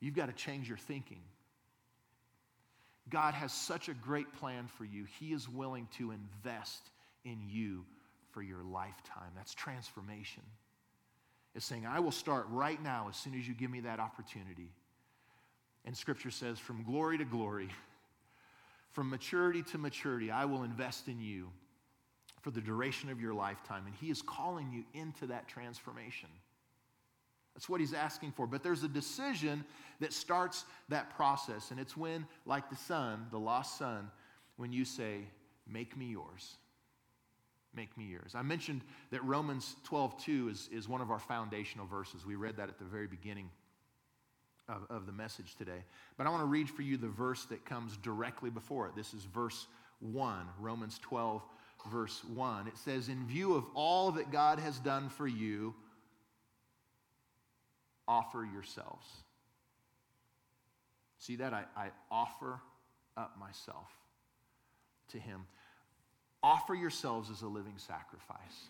You've 0.00 0.14
got 0.14 0.26
to 0.26 0.32
change 0.32 0.68
your 0.68 0.76
thinking. 0.76 1.22
God 3.08 3.34
has 3.34 3.52
such 3.52 3.88
a 3.88 3.94
great 3.94 4.32
plan 4.34 4.66
for 4.66 4.84
you. 4.84 5.06
He 5.18 5.32
is 5.32 5.48
willing 5.48 5.88
to 5.96 6.12
invest 6.12 6.90
in 7.24 7.38
you 7.48 7.84
for 8.30 8.42
your 8.42 8.62
lifetime. 8.62 9.30
That's 9.36 9.54
transformation. 9.54 10.42
It's 11.54 11.66
saying, 11.66 11.86
I 11.86 12.00
will 12.00 12.12
start 12.12 12.46
right 12.48 12.82
now 12.82 13.08
as 13.10 13.16
soon 13.16 13.34
as 13.34 13.46
you 13.46 13.54
give 13.54 13.70
me 13.70 13.80
that 13.80 14.00
opportunity. 14.00 14.70
And 15.84 15.96
scripture 15.96 16.30
says, 16.30 16.58
from 16.58 16.82
glory 16.82 17.18
to 17.18 17.24
glory, 17.24 17.68
From 18.92 19.08
maturity 19.08 19.62
to 19.62 19.78
maturity, 19.78 20.30
I 20.30 20.44
will 20.44 20.62
invest 20.62 21.08
in 21.08 21.20
you 21.20 21.48
for 22.42 22.50
the 22.50 22.60
duration 22.60 23.08
of 23.08 23.20
your 23.20 23.32
lifetime. 23.32 23.84
And 23.86 23.94
He 23.94 24.10
is 24.10 24.20
calling 24.20 24.70
you 24.70 24.84
into 25.00 25.26
that 25.28 25.48
transformation. 25.48 26.28
That's 27.54 27.68
what 27.68 27.80
He's 27.80 27.94
asking 27.94 28.32
for. 28.32 28.46
But 28.46 28.62
there's 28.62 28.82
a 28.82 28.88
decision 28.88 29.64
that 30.00 30.12
starts 30.12 30.64
that 30.90 31.14
process. 31.16 31.70
And 31.70 31.80
it's 31.80 31.96
when, 31.96 32.26
like 32.44 32.68
the 32.68 32.76
son, 32.76 33.26
the 33.30 33.38
lost 33.38 33.78
son, 33.78 34.10
when 34.56 34.72
you 34.72 34.84
say, 34.84 35.20
Make 35.66 35.96
me 35.96 36.06
yours. 36.06 36.56
Make 37.74 37.96
me 37.96 38.04
yours. 38.04 38.32
I 38.34 38.42
mentioned 38.42 38.82
that 39.10 39.24
Romans 39.24 39.76
12, 39.84 40.22
2 40.22 40.48
is, 40.50 40.68
is 40.70 40.88
one 40.88 41.00
of 41.00 41.10
our 41.10 41.18
foundational 41.18 41.86
verses. 41.86 42.26
We 42.26 42.34
read 42.34 42.56
that 42.58 42.68
at 42.68 42.78
the 42.78 42.84
very 42.84 43.06
beginning 43.06 43.48
of, 44.68 44.84
of 44.90 45.06
the 45.06 45.12
message 45.12 45.54
today. 45.56 45.84
But 46.16 46.26
I 46.26 46.30
want 46.30 46.42
to 46.42 46.46
read 46.46 46.68
for 46.68 46.82
you 46.82 46.96
the 46.96 47.08
verse 47.08 47.44
that 47.46 47.64
comes 47.64 47.96
directly 47.98 48.50
before 48.50 48.88
it. 48.88 48.94
This 48.94 49.14
is 49.14 49.24
verse 49.24 49.66
1, 50.00 50.46
Romans 50.60 50.98
12, 51.00 51.42
verse 51.90 52.22
1. 52.34 52.68
It 52.68 52.76
says, 52.76 53.08
In 53.08 53.26
view 53.26 53.54
of 53.54 53.64
all 53.74 54.12
that 54.12 54.30
God 54.30 54.58
has 54.58 54.78
done 54.78 55.08
for 55.08 55.26
you, 55.26 55.74
offer 58.06 58.46
yourselves. 58.52 59.06
See 61.18 61.36
that? 61.36 61.54
I, 61.54 61.64
I 61.76 61.90
offer 62.10 62.60
up 63.16 63.38
myself 63.38 63.88
to 65.08 65.18
Him. 65.18 65.46
Offer 66.42 66.74
yourselves 66.74 67.30
as 67.30 67.42
a 67.42 67.46
living 67.46 67.74
sacrifice. 67.76 68.68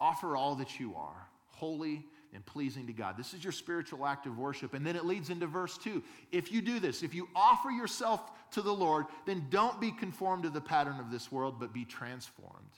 Offer 0.00 0.36
all 0.36 0.56
that 0.56 0.78
you 0.78 0.94
are, 0.96 1.28
holy 1.50 2.04
and 2.34 2.44
pleasing 2.44 2.86
to 2.88 2.92
God. 2.92 3.16
This 3.16 3.32
is 3.32 3.42
your 3.42 3.52
spiritual 3.52 4.04
act 4.04 4.26
of 4.26 4.36
worship. 4.36 4.74
And 4.74 4.84
then 4.84 4.96
it 4.96 5.04
leads 5.04 5.30
into 5.30 5.46
verse 5.46 5.78
2. 5.78 6.02
If 6.32 6.52
you 6.52 6.60
do 6.60 6.80
this, 6.80 7.02
if 7.02 7.14
you 7.14 7.28
offer 7.34 7.70
yourself 7.70 8.20
to 8.52 8.62
the 8.62 8.72
Lord, 8.72 9.06
then 9.24 9.46
don't 9.50 9.80
be 9.80 9.92
conformed 9.92 10.42
to 10.42 10.50
the 10.50 10.60
pattern 10.60 10.98
of 10.98 11.10
this 11.10 11.30
world, 11.30 11.60
but 11.60 11.72
be 11.72 11.84
transformed 11.84 12.72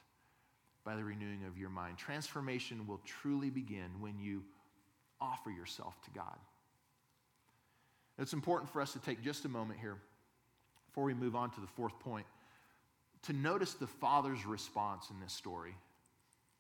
by 0.85 0.95
the 0.95 1.03
renewing 1.03 1.45
of 1.47 1.59
your 1.59 1.71
mind. 1.71 1.97
Transformation 1.99 2.87
will 2.87 3.01
truly 3.05 3.51
begin 3.51 3.91
when 3.99 4.19
you 4.21 4.45
offer 5.21 5.51
yourself 5.51 6.01
to 6.05 6.11
God. 6.11 6.37
It's 8.19 8.33
important 8.33 8.71
for 8.71 8.81
us 8.81 8.93
to 8.93 8.99
take 8.99 9.23
just 9.23 9.45
a 9.45 9.49
moment 9.49 9.81
here 9.81 9.97
before 10.87 11.05
we 11.05 11.15
move 11.15 11.35
on 11.35 11.51
to 11.51 11.61
the 11.61 11.67
fourth 11.67 11.99
point 11.99 12.27
to 13.23 13.33
notice 13.33 13.75
the 13.75 13.87
father's 13.87 14.47
response 14.47 15.11
in 15.11 15.21
this 15.21 15.33
story 15.33 15.75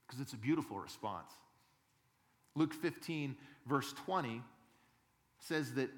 because 0.06 0.20
it's 0.20 0.32
a 0.32 0.38
beautiful 0.38 0.78
response. 0.78 1.30
Luke 2.54 2.74
15, 2.74 3.36
verse 3.66 3.92
20, 4.04 4.42
says 5.38 5.74
that 5.74 5.90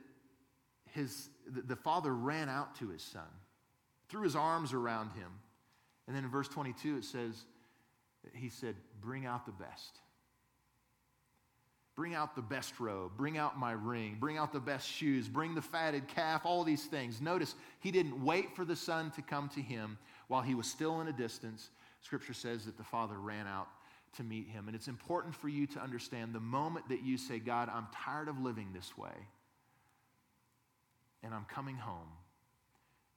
his, 0.92 1.28
the 1.46 1.76
father 1.76 2.14
ran 2.14 2.48
out 2.48 2.74
to 2.76 2.88
his 2.88 3.02
son, 3.02 3.22
threw 4.08 4.22
his 4.22 4.34
arms 4.34 4.72
around 4.72 5.10
him. 5.12 5.30
And 6.06 6.16
then 6.16 6.24
in 6.24 6.30
verse 6.30 6.48
22, 6.48 6.98
it 6.98 7.04
says, 7.04 7.44
he 8.34 8.48
said, 8.48 8.74
Bring 9.00 9.26
out 9.26 9.46
the 9.46 9.52
best. 9.52 10.00
Bring 11.94 12.14
out 12.14 12.36
the 12.36 12.42
best 12.42 12.78
robe. 12.78 13.12
Bring 13.16 13.38
out 13.38 13.58
my 13.58 13.72
ring. 13.72 14.18
Bring 14.20 14.38
out 14.38 14.52
the 14.52 14.60
best 14.60 14.88
shoes. 14.88 15.28
Bring 15.28 15.54
the 15.54 15.62
fatted 15.62 16.06
calf, 16.06 16.42
all 16.44 16.62
these 16.62 16.84
things. 16.84 17.20
Notice 17.20 17.54
he 17.80 17.90
didn't 17.90 18.24
wait 18.24 18.54
for 18.54 18.64
the 18.64 18.76
son 18.76 19.10
to 19.12 19.22
come 19.22 19.48
to 19.50 19.60
him 19.60 19.98
while 20.28 20.42
he 20.42 20.54
was 20.54 20.66
still 20.66 21.00
in 21.00 21.08
a 21.08 21.12
distance. 21.12 21.70
Scripture 22.02 22.34
says 22.34 22.66
that 22.66 22.76
the 22.76 22.84
father 22.84 23.18
ran 23.18 23.46
out 23.46 23.68
to 24.16 24.22
meet 24.22 24.48
him. 24.48 24.68
And 24.68 24.76
it's 24.76 24.88
important 24.88 25.34
for 25.34 25.48
you 25.48 25.66
to 25.68 25.80
understand 25.80 26.34
the 26.34 26.40
moment 26.40 26.88
that 26.88 27.02
you 27.02 27.18
say, 27.18 27.38
God, 27.38 27.68
I'm 27.72 27.88
tired 27.92 28.28
of 28.28 28.38
living 28.38 28.68
this 28.72 28.96
way 28.96 29.10
and 31.22 31.34
I'm 31.34 31.44
coming 31.46 31.76
home, 31.76 32.08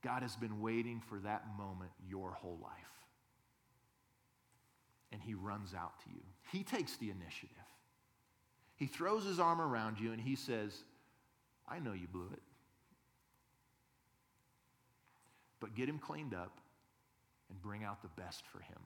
God 0.04 0.24
has 0.24 0.36
been 0.36 0.62
waiting 0.62 1.02
for 1.08 1.20
that 1.20 1.44
moment 1.58 1.92
your 2.10 2.32
whole 2.32 2.58
life. 2.62 2.72
And 5.12 5.22
he 5.22 5.34
runs 5.34 5.74
out 5.74 6.00
to 6.04 6.10
you. 6.10 6.22
He 6.52 6.64
takes 6.64 6.98
the 6.98 7.12
initiative. 7.12 7.50
He 8.76 8.88
throws 8.88 9.26
his 9.26 9.40
arm 9.40 9.62
around 9.62 10.00
you 10.00 10.12
and 10.12 10.20
he 10.20 10.36
says, 10.36 10.84
I 11.70 11.80
know 11.80 11.94
you 11.94 12.08
blew 12.12 12.30
it. 12.34 12.42
But 15.60 15.76
get 15.76 15.88
him 15.88 16.00
cleaned 16.00 16.34
up 16.34 16.61
and 17.52 17.62
bring 17.62 17.84
out 17.84 18.02
the 18.02 18.22
best 18.22 18.44
for 18.48 18.60
him. 18.60 18.80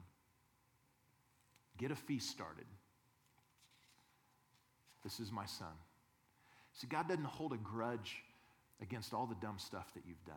Get 1.78 1.91
a 1.91 1.95
feast 1.95 2.30
started. 2.30 2.65
This 5.04 5.19
is 5.19 5.32
my 5.32 5.45
son. 5.45 5.73
See, 6.73 6.88
God 6.88 7.08
doesn't 7.08 7.25
hold 7.25 7.54
a 7.54 7.58
grudge 7.58 8.23
against 8.82 9.13
all 9.13 9.28
the 9.28 9.36
dumb 9.36 9.60
stuff 9.60 9.93
that 9.93 10.04
you've 10.06 10.25
done. 10.25 10.36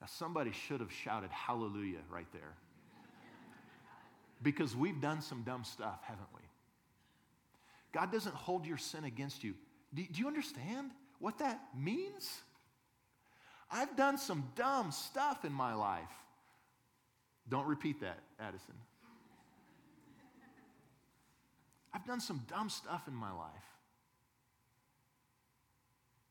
Now, 0.00 0.06
somebody 0.06 0.52
should 0.52 0.80
have 0.80 0.92
shouted 0.92 1.30
hallelujah 1.30 2.02
right 2.10 2.30
there. 2.32 2.54
because 4.42 4.76
we've 4.76 5.00
done 5.00 5.20
some 5.22 5.42
dumb 5.42 5.64
stuff, 5.64 6.00
haven't 6.04 6.28
we? 6.34 6.42
God 7.92 8.12
doesn't 8.12 8.34
hold 8.34 8.66
your 8.66 8.76
sin 8.76 9.04
against 9.04 9.42
you. 9.42 9.54
Do, 9.94 10.04
do 10.04 10.20
you 10.20 10.28
understand 10.28 10.90
what 11.18 11.38
that 11.38 11.60
means? 11.76 12.42
I've 13.70 13.96
done 13.96 14.18
some 14.18 14.44
dumb 14.56 14.92
stuff 14.92 15.44
in 15.44 15.52
my 15.52 15.74
life. 15.74 16.08
Don't 17.48 17.66
repeat 17.66 18.00
that, 18.00 18.18
Addison. 18.40 18.74
I've 21.92 22.06
done 22.06 22.20
some 22.20 22.42
dumb 22.48 22.68
stuff 22.68 23.08
in 23.08 23.14
my 23.14 23.32
life. 23.32 23.50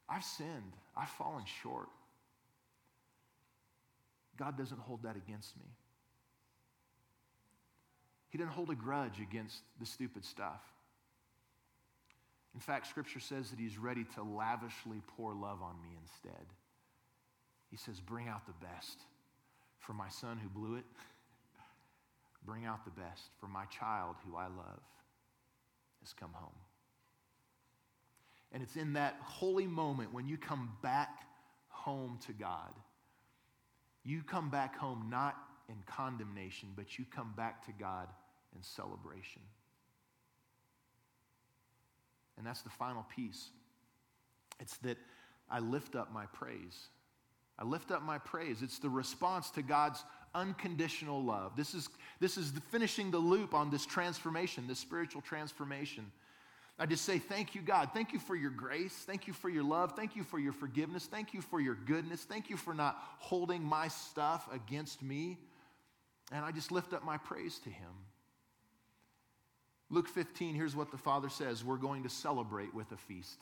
I've 0.09 0.23
sinned. 0.23 0.73
I've 0.95 1.09
fallen 1.09 1.43
short. 1.61 1.89
God 4.37 4.57
doesn't 4.57 4.79
hold 4.79 5.03
that 5.03 5.15
against 5.15 5.57
me. 5.57 5.65
He 8.29 8.37
didn't 8.37 8.51
hold 8.51 8.69
a 8.69 8.75
grudge 8.75 9.19
against 9.19 9.61
the 9.79 9.85
stupid 9.85 10.23
stuff. 10.23 10.61
In 12.53 12.59
fact, 12.59 12.87
Scripture 12.87 13.19
says 13.19 13.49
that 13.49 13.59
He's 13.59 13.77
ready 13.77 14.05
to 14.15 14.23
lavishly 14.23 15.01
pour 15.15 15.33
love 15.33 15.61
on 15.61 15.75
me 15.81 15.89
instead. 16.01 16.45
He 17.69 17.77
says, 17.77 17.99
Bring 17.99 18.27
out 18.27 18.45
the 18.45 18.65
best 18.65 18.99
for 19.79 19.93
my 19.93 20.09
son 20.09 20.37
who 20.37 20.49
blew 20.49 20.75
it. 20.75 20.85
Bring 22.45 22.65
out 22.65 22.85
the 22.85 22.91
best 22.91 23.23
for 23.39 23.47
my 23.47 23.65
child 23.65 24.15
who 24.25 24.37
I 24.37 24.45
love 24.45 24.81
has 26.01 26.13
come 26.13 26.31
home. 26.33 26.55
And 28.53 28.63
it's 28.63 28.75
in 28.75 28.93
that 28.93 29.17
holy 29.21 29.67
moment 29.67 30.13
when 30.13 30.27
you 30.27 30.37
come 30.37 30.71
back 30.81 31.25
home 31.67 32.17
to 32.25 32.33
God. 32.33 32.73
You 34.03 34.23
come 34.23 34.49
back 34.49 34.77
home 34.77 35.07
not 35.09 35.35
in 35.67 35.75
condemnation, 35.85 36.69
but 36.75 36.97
you 36.97 37.05
come 37.13 37.33
back 37.35 37.65
to 37.65 37.73
God 37.73 38.07
in 38.55 38.63
celebration. 38.63 39.41
And 42.37 42.45
that's 42.45 42.61
the 42.61 42.69
final 42.69 43.05
piece. 43.13 43.49
It's 44.59 44.77
that 44.77 44.97
I 45.49 45.59
lift 45.59 45.95
up 45.95 46.13
my 46.13 46.25
praise. 46.27 46.87
I 47.59 47.63
lift 47.63 47.91
up 47.91 48.03
my 48.03 48.19
praise. 48.19 48.61
It's 48.61 48.79
the 48.79 48.89
response 48.89 49.49
to 49.51 49.61
God's 49.61 50.03
unconditional 50.35 51.23
love. 51.23 51.55
This 51.55 51.73
is, 51.73 51.89
this 52.19 52.37
is 52.37 52.53
the 52.53 52.61
finishing 52.61 53.09
the 53.09 53.17
loop 53.17 53.53
on 53.53 53.71
this 53.71 53.85
transformation, 53.85 54.65
this 54.67 54.79
spiritual 54.79 55.21
transformation. 55.21 56.11
I 56.79 56.85
just 56.85 57.05
say, 57.05 57.17
Thank 57.17 57.55
you, 57.55 57.61
God. 57.61 57.89
Thank 57.93 58.13
you 58.13 58.19
for 58.19 58.35
your 58.35 58.51
grace. 58.51 58.93
Thank 58.93 59.27
you 59.27 59.33
for 59.33 59.49
your 59.49 59.63
love. 59.63 59.93
Thank 59.95 60.15
you 60.15 60.23
for 60.23 60.37
your 60.37 60.53
forgiveness. 60.53 61.07
Thank 61.07 61.33
you 61.33 61.41
for 61.41 61.59
your 61.59 61.73
goodness. 61.73 62.23
Thank 62.23 62.49
you 62.49 62.57
for 62.57 62.73
not 62.73 62.97
holding 63.17 63.63
my 63.63 63.87
stuff 63.87 64.47
against 64.53 65.01
me. 65.01 65.39
And 66.31 66.45
I 66.45 66.51
just 66.51 66.71
lift 66.71 66.93
up 66.93 67.03
my 67.03 67.17
praise 67.17 67.57
to 67.59 67.69
Him. 67.69 67.89
Luke 69.89 70.09
15, 70.09 70.53
here's 70.53 70.75
what 70.75 70.91
the 70.91 70.97
Father 70.97 71.29
says 71.29 71.63
We're 71.63 71.77
going 71.77 72.03
to 72.03 72.09
celebrate 72.09 72.73
with 72.75 72.91
a 72.91 72.97
feast. 72.97 73.41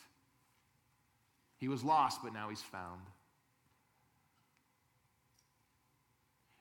He 1.57 1.67
was 1.67 1.83
lost, 1.83 2.21
but 2.23 2.33
now 2.33 2.49
he's 2.49 2.61
found. 2.61 3.01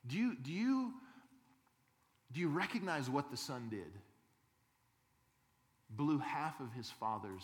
Do 0.07 0.17
you, 0.17 0.35
do 0.35 0.51
you, 0.51 0.93
do 2.31 2.39
you 2.39 2.49
recognize 2.49 3.09
what 3.09 3.31
the 3.31 3.37
son 3.37 3.69
did? 3.69 3.91
Blew 5.89 6.19
half 6.19 6.59
of 6.59 6.71
his 6.73 6.89
father's 6.89 7.43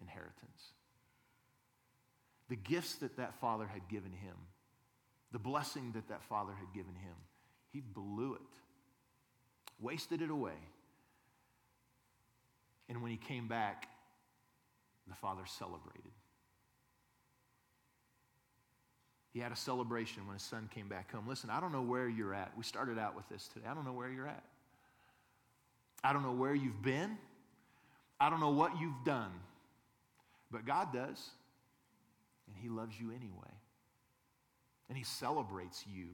inheritance. 0.00 0.72
The 2.48 2.56
gifts 2.56 2.96
that 2.96 3.16
that 3.16 3.34
father 3.40 3.66
had 3.66 3.88
given 3.88 4.12
him, 4.12 4.36
the 5.32 5.38
blessing 5.38 5.92
that 5.92 6.08
that 6.08 6.22
father 6.24 6.52
had 6.58 6.72
given 6.72 6.94
him, 6.94 7.14
he 7.72 7.80
blew 7.80 8.34
it, 8.34 8.40
wasted 9.80 10.22
it 10.22 10.30
away. 10.30 10.58
And 12.88 13.02
when 13.02 13.10
he 13.10 13.18
came 13.18 13.48
back, 13.48 13.88
the 15.06 15.14
father 15.14 15.42
celebrated. 15.46 16.12
He 19.32 19.40
had 19.40 19.52
a 19.52 19.56
celebration 19.56 20.26
when 20.26 20.34
his 20.34 20.42
son 20.42 20.68
came 20.74 20.88
back 20.88 21.12
home. 21.12 21.28
Listen, 21.28 21.50
I 21.50 21.60
don't 21.60 21.72
know 21.72 21.82
where 21.82 22.08
you're 22.08 22.34
at. 22.34 22.56
We 22.56 22.64
started 22.64 22.98
out 22.98 23.14
with 23.14 23.28
this 23.28 23.48
today. 23.48 23.66
I 23.70 23.74
don't 23.74 23.84
know 23.84 23.92
where 23.92 24.10
you're 24.10 24.26
at. 24.26 24.42
I 26.02 26.12
don't 26.12 26.22
know 26.22 26.32
where 26.32 26.54
you've 26.54 26.82
been. 26.82 27.18
I 28.20 28.30
don't 28.30 28.40
know 28.40 28.50
what 28.50 28.80
you've 28.80 29.04
done. 29.04 29.30
But 30.50 30.64
God 30.64 30.92
does. 30.92 31.30
And 32.46 32.56
he 32.60 32.68
loves 32.68 32.98
you 32.98 33.10
anyway. 33.10 33.54
And 34.88 34.96
he 34.96 35.04
celebrates 35.04 35.84
you 35.86 36.06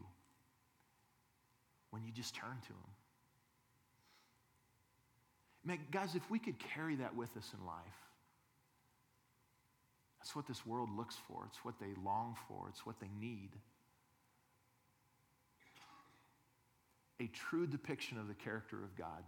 when 1.90 2.04
you 2.04 2.10
just 2.10 2.34
turn 2.34 2.56
to 2.62 2.72
him. 2.72 2.90
Man, 5.64 5.78
guys, 5.90 6.14
if 6.14 6.28
we 6.30 6.38
could 6.38 6.58
carry 6.58 6.96
that 6.96 7.14
with 7.14 7.34
us 7.36 7.50
in 7.58 7.64
life, 7.64 8.03
that's 10.24 10.34
what 10.34 10.46
this 10.46 10.64
world 10.64 10.88
looks 10.96 11.16
for. 11.28 11.44
It's 11.50 11.62
what 11.66 11.78
they 11.78 11.92
long 12.02 12.34
for. 12.48 12.66
It's 12.70 12.86
what 12.86 12.98
they 12.98 13.10
need. 13.20 13.50
A 17.20 17.26
true 17.26 17.66
depiction 17.66 18.16
of 18.16 18.26
the 18.26 18.32
character 18.32 18.82
of 18.82 18.96
God. 18.96 19.22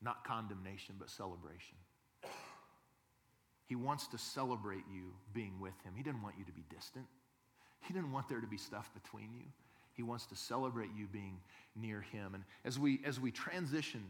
Not 0.00 0.24
condemnation, 0.24 0.94
but 1.00 1.10
celebration. 1.10 1.74
He 3.66 3.74
wants 3.74 4.06
to 4.08 4.18
celebrate 4.18 4.84
you 4.94 5.12
being 5.34 5.58
with 5.58 5.74
Him. 5.82 5.94
He 5.96 6.04
didn't 6.04 6.22
want 6.22 6.36
you 6.38 6.44
to 6.44 6.52
be 6.52 6.62
distant, 6.72 7.06
He 7.80 7.92
didn't 7.92 8.12
want 8.12 8.28
there 8.28 8.40
to 8.40 8.46
be 8.46 8.58
stuff 8.58 8.88
between 8.94 9.34
you. 9.34 9.46
He 9.94 10.04
wants 10.04 10.26
to 10.26 10.36
celebrate 10.36 10.90
you 10.96 11.08
being 11.08 11.38
near 11.74 12.02
Him. 12.02 12.36
And 12.36 12.44
as 12.64 12.78
we, 12.78 13.00
as 13.04 13.18
we 13.18 13.32
transition 13.32 14.04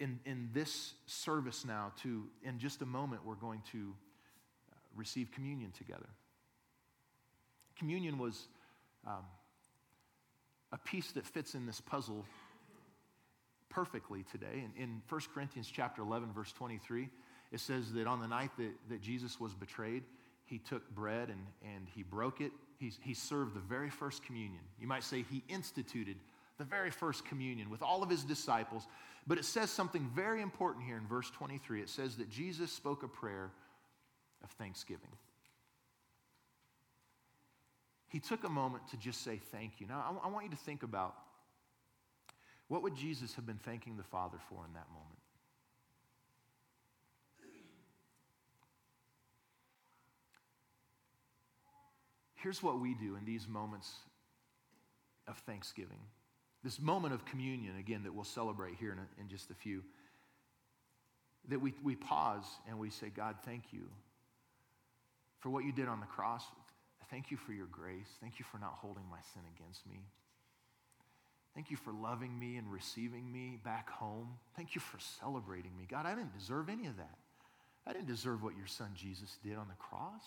in, 0.00 0.18
in 0.24 0.48
this 0.52 0.94
service 1.06 1.64
now 1.64 1.92
to, 2.02 2.24
in 2.42 2.58
just 2.58 2.82
a 2.82 2.86
moment, 2.86 3.24
we're 3.24 3.36
going 3.36 3.62
to 3.70 3.94
receive 4.98 5.30
communion 5.30 5.70
together. 5.72 6.08
Communion 7.78 8.18
was 8.18 8.48
um, 9.06 9.24
a 10.72 10.78
piece 10.78 11.12
that 11.12 11.24
fits 11.24 11.54
in 11.54 11.64
this 11.64 11.80
puzzle 11.80 12.24
perfectly 13.70 14.24
today. 14.30 14.64
In, 14.76 14.82
in 14.82 15.02
1 15.08 15.20
Corinthians 15.32 15.70
chapter 15.72 16.02
11, 16.02 16.32
verse 16.32 16.52
23, 16.52 17.08
it 17.52 17.60
says 17.60 17.92
that 17.92 18.06
on 18.06 18.20
the 18.20 18.26
night 18.26 18.50
that, 18.58 18.72
that 18.88 19.00
Jesus 19.00 19.40
was 19.40 19.54
betrayed, 19.54 20.02
he 20.44 20.58
took 20.58 20.88
bread 20.94 21.28
and, 21.28 21.40
and 21.62 21.86
he 21.94 22.02
broke 22.02 22.40
it. 22.40 22.52
He, 22.78 22.92
he 23.02 23.14
served 23.14 23.54
the 23.54 23.60
very 23.60 23.90
first 23.90 24.24
communion. 24.24 24.60
You 24.80 24.86
might 24.86 25.04
say 25.04 25.24
he 25.30 25.42
instituted 25.48 26.16
the 26.58 26.64
very 26.64 26.90
first 26.90 27.24
communion 27.24 27.70
with 27.70 27.82
all 27.82 28.02
of 28.02 28.10
his 28.10 28.24
disciples. 28.24 28.86
But 29.26 29.38
it 29.38 29.44
says 29.44 29.70
something 29.70 30.10
very 30.14 30.42
important 30.42 30.84
here 30.84 30.96
in 30.96 31.06
verse 31.06 31.30
23. 31.30 31.82
It 31.82 31.88
says 31.88 32.16
that 32.16 32.30
Jesus 32.30 32.72
spoke 32.72 33.02
a 33.02 33.08
prayer 33.08 33.50
of 34.42 34.50
thanksgiving. 34.50 35.10
He 38.08 38.20
took 38.20 38.44
a 38.44 38.48
moment 38.48 38.88
to 38.88 38.96
just 38.96 39.22
say 39.22 39.40
thank 39.52 39.80
you. 39.80 39.86
Now, 39.86 40.20
I, 40.22 40.26
I 40.26 40.30
want 40.30 40.44
you 40.44 40.50
to 40.50 40.56
think 40.56 40.82
about 40.82 41.14
what 42.68 42.82
would 42.82 42.96
Jesus 42.96 43.34
have 43.34 43.46
been 43.46 43.58
thanking 43.58 43.96
the 43.96 44.02
Father 44.02 44.38
for 44.48 44.64
in 44.66 44.72
that 44.74 44.86
moment? 44.88 45.18
Here's 52.34 52.62
what 52.62 52.80
we 52.80 52.94
do 52.94 53.16
in 53.16 53.24
these 53.24 53.48
moments 53.48 53.92
of 55.26 55.36
thanksgiving. 55.38 55.98
This 56.62 56.80
moment 56.80 57.12
of 57.12 57.24
communion, 57.24 57.76
again, 57.78 58.04
that 58.04 58.14
we'll 58.14 58.24
celebrate 58.24 58.76
here 58.78 58.92
in, 58.92 58.98
a, 58.98 59.20
in 59.20 59.28
just 59.28 59.50
a 59.50 59.54
few. 59.54 59.82
That 61.48 61.60
we, 61.60 61.74
we 61.82 61.96
pause 61.96 62.44
and 62.68 62.78
we 62.78 62.90
say, 62.90 63.08
God, 63.14 63.36
thank 63.44 63.64
you 63.72 63.88
for 65.40 65.50
what 65.50 65.64
you 65.64 65.72
did 65.72 65.88
on 65.88 66.00
the 66.00 66.06
cross. 66.06 66.44
Thank 67.10 67.30
you 67.30 67.36
for 67.36 67.52
your 67.52 67.66
grace. 67.66 68.08
Thank 68.20 68.38
you 68.38 68.44
for 68.44 68.58
not 68.58 68.74
holding 68.74 69.04
my 69.10 69.20
sin 69.32 69.42
against 69.56 69.86
me. 69.86 70.00
Thank 71.54 71.70
you 71.70 71.76
for 71.76 71.92
loving 71.92 72.38
me 72.38 72.56
and 72.56 72.70
receiving 72.70 73.32
me 73.32 73.58
back 73.64 73.90
home. 73.90 74.28
Thank 74.56 74.74
you 74.74 74.80
for 74.80 74.98
celebrating 75.20 75.76
me. 75.76 75.86
God, 75.88 76.06
I 76.06 76.14
didn't 76.14 76.38
deserve 76.38 76.68
any 76.68 76.86
of 76.86 76.96
that. 76.98 77.18
I 77.86 77.92
didn't 77.92 78.06
deserve 78.06 78.42
what 78.42 78.56
your 78.56 78.66
son 78.66 78.90
Jesus 78.94 79.38
did 79.42 79.56
on 79.56 79.66
the 79.68 79.74
cross. 79.74 80.22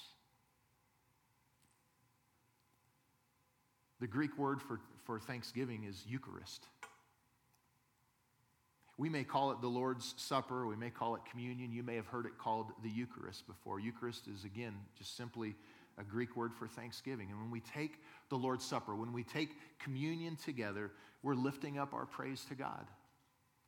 The 4.00 4.08
Greek 4.08 4.36
word 4.38 4.62
for, 4.62 4.82
for 5.06 5.20
thanksgiving 5.20 5.84
is 5.88 6.04
Eucharist. 6.08 6.66
We 8.98 9.10
may 9.10 9.24
call 9.24 9.52
it 9.52 9.62
the 9.62 9.68
Lord's 9.68 10.14
Supper, 10.18 10.68
we 10.68 10.76
may 10.76 10.90
call 10.90 11.16
it 11.16 11.22
communion. 11.30 11.72
You 11.72 11.84
may 11.84 11.96
have 11.96 12.08
heard 12.08 12.26
it 12.26 12.38
called 12.38 12.68
the 12.84 12.90
Eucharist 12.90 13.48
before. 13.48 13.80
Eucharist 13.80 14.28
is, 14.28 14.44
again, 14.44 14.74
just 14.98 15.18
simply 15.18 15.56
a 15.98 16.04
Greek 16.04 16.36
word 16.36 16.54
for 16.54 16.68
thanksgiving. 16.68 17.30
And 17.32 17.40
when 17.40 17.52
we 17.52 17.62
take 17.62 18.00
the 18.30 18.36
Lord's 18.36 18.66
Supper, 18.66 18.96
when 18.96 19.14
we 19.14 19.24
take 19.24 19.50
communion 19.80 20.36
together, 20.36 20.92
we're 21.24 21.36
lifting 21.36 21.78
up 21.80 21.94
our 21.94 22.06
praise 22.06 22.46
to 22.50 22.56
God. 22.56 22.86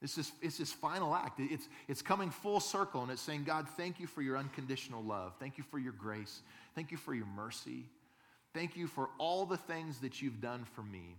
It's 0.02 0.16
this, 0.16 0.34
it's 0.42 0.58
this 0.58 0.74
final 0.74 1.16
act. 1.16 1.40
It's, 1.40 1.70
it's 1.88 2.02
coming 2.02 2.30
full 2.30 2.60
circle 2.60 3.04
and 3.04 3.12
it's 3.12 3.22
saying, 3.22 3.46
God, 3.46 3.68
thank 3.78 4.02
you 4.02 4.08
for 4.08 4.22
your 4.22 4.38
unconditional 4.38 5.02
love. 5.02 5.34
Thank 5.40 5.58
you 5.58 5.64
for 5.64 5.80
your 5.80 5.94
grace. 5.94 6.42
Thank 6.76 6.92
you 6.92 6.98
for 6.98 7.14
your 7.14 7.26
mercy. 7.26 7.86
Thank 8.54 8.76
you 8.76 8.88
for 8.88 9.10
all 9.18 9.46
the 9.46 9.56
things 9.56 10.00
that 10.00 10.22
you've 10.22 10.42
done 10.42 10.66
for 10.76 10.84
me. 10.84 11.16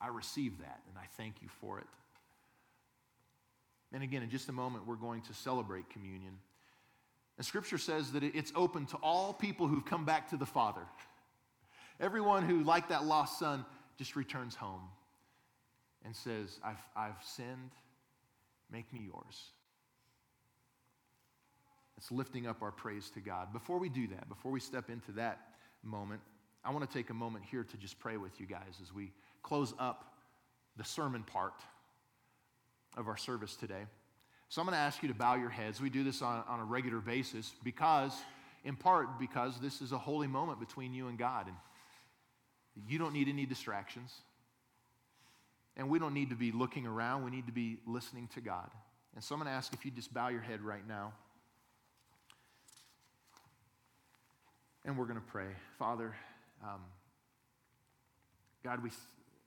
I 0.00 0.08
receive 0.08 0.58
that 0.58 0.80
and 0.88 0.98
I 0.98 1.06
thank 1.16 1.40
you 1.40 1.48
for 1.60 1.78
it. 1.78 1.86
And 3.92 4.02
again, 4.02 4.22
in 4.22 4.30
just 4.30 4.48
a 4.48 4.52
moment, 4.52 4.86
we're 4.86 4.96
going 4.96 5.22
to 5.22 5.34
celebrate 5.34 5.88
communion. 5.90 6.34
And 7.36 7.46
scripture 7.46 7.78
says 7.78 8.12
that 8.12 8.22
it's 8.22 8.52
open 8.54 8.86
to 8.86 8.96
all 8.96 9.32
people 9.32 9.66
who've 9.66 9.84
come 9.84 10.04
back 10.04 10.30
to 10.30 10.36
the 10.36 10.46
Father. 10.46 10.82
Everyone 12.00 12.44
who, 12.44 12.62
like 12.62 12.88
that 12.88 13.04
lost 13.04 13.38
son, 13.38 13.64
just 13.96 14.16
returns 14.16 14.54
home 14.54 14.82
and 16.04 16.14
says, 16.14 16.60
I've, 16.62 16.82
I've 16.96 17.22
sinned, 17.24 17.72
make 18.70 18.92
me 18.92 19.00
yours. 19.06 19.50
It's 21.96 22.12
lifting 22.12 22.46
up 22.46 22.62
our 22.62 22.70
praise 22.70 23.10
to 23.10 23.20
God. 23.20 23.52
Before 23.52 23.78
we 23.78 23.88
do 23.88 24.06
that, 24.08 24.28
before 24.28 24.52
we 24.52 24.60
step 24.60 24.90
into 24.90 25.12
that, 25.12 25.40
moment, 25.82 26.20
I 26.64 26.70
want 26.70 26.88
to 26.88 26.96
take 26.96 27.10
a 27.10 27.14
moment 27.14 27.44
here 27.44 27.64
to 27.64 27.76
just 27.76 27.98
pray 27.98 28.16
with 28.16 28.40
you 28.40 28.46
guys 28.46 28.78
as 28.82 28.92
we 28.92 29.12
close 29.42 29.74
up 29.78 30.14
the 30.76 30.84
sermon 30.84 31.22
part 31.22 31.54
of 32.98 33.08
our 33.08 33.16
service 33.16 33.56
today. 33.56 33.86
So 34.50 34.60
I'm 34.60 34.66
going 34.66 34.76
to 34.76 34.80
ask 34.80 35.02
you 35.02 35.08
to 35.08 35.14
bow 35.14 35.36
your 35.36 35.50
heads. 35.50 35.80
We 35.80 35.88
do 35.88 36.04
this 36.04 36.20
on, 36.20 36.42
on 36.48 36.60
a 36.60 36.64
regular 36.64 36.98
basis 36.98 37.52
because, 37.62 38.12
in 38.64 38.76
part, 38.76 39.18
because 39.18 39.58
this 39.60 39.80
is 39.80 39.92
a 39.92 39.98
holy 39.98 40.26
moment 40.26 40.58
between 40.58 40.92
you 40.92 41.08
and 41.08 41.18
God. 41.18 41.46
And 41.46 41.56
you 42.88 42.98
don't 42.98 43.12
need 43.12 43.28
any 43.28 43.46
distractions. 43.46 44.12
And 45.76 45.88
we 45.88 45.98
don't 45.98 46.14
need 46.14 46.30
to 46.30 46.36
be 46.36 46.50
looking 46.50 46.86
around. 46.86 47.24
We 47.24 47.30
need 47.30 47.46
to 47.46 47.52
be 47.52 47.78
listening 47.86 48.28
to 48.34 48.40
God. 48.40 48.70
And 49.14 49.22
so 49.22 49.34
I'm 49.34 49.40
going 49.40 49.50
to 49.50 49.56
ask 49.56 49.72
if 49.72 49.84
you 49.84 49.90
just 49.90 50.12
bow 50.12 50.28
your 50.28 50.40
head 50.40 50.60
right 50.62 50.86
now. 50.86 51.12
And 54.84 54.96
we're 54.96 55.06
going 55.06 55.20
to 55.20 55.26
pray. 55.26 55.48
Father, 55.78 56.16
um, 56.64 56.80
God, 58.64 58.82
we, 58.82 58.88
th- 58.88 59.00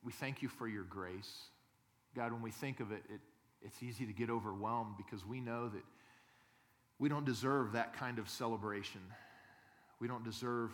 we 0.04 0.12
thank 0.12 0.42
you 0.42 0.48
for 0.48 0.68
your 0.68 0.84
grace. 0.84 1.42
God, 2.14 2.32
when 2.32 2.42
we 2.42 2.50
think 2.50 2.80
of 2.80 2.92
it, 2.92 3.02
it, 3.08 3.20
it's 3.64 3.82
easy 3.82 4.06
to 4.06 4.12
get 4.12 4.30
overwhelmed 4.30 4.96
because 4.96 5.26
we 5.26 5.40
know 5.40 5.68
that 5.68 5.82
we 6.98 7.08
don't 7.08 7.24
deserve 7.24 7.72
that 7.72 7.94
kind 7.94 8.18
of 8.18 8.28
celebration. 8.28 9.00
We 10.00 10.08
don't 10.08 10.24
deserve 10.24 10.70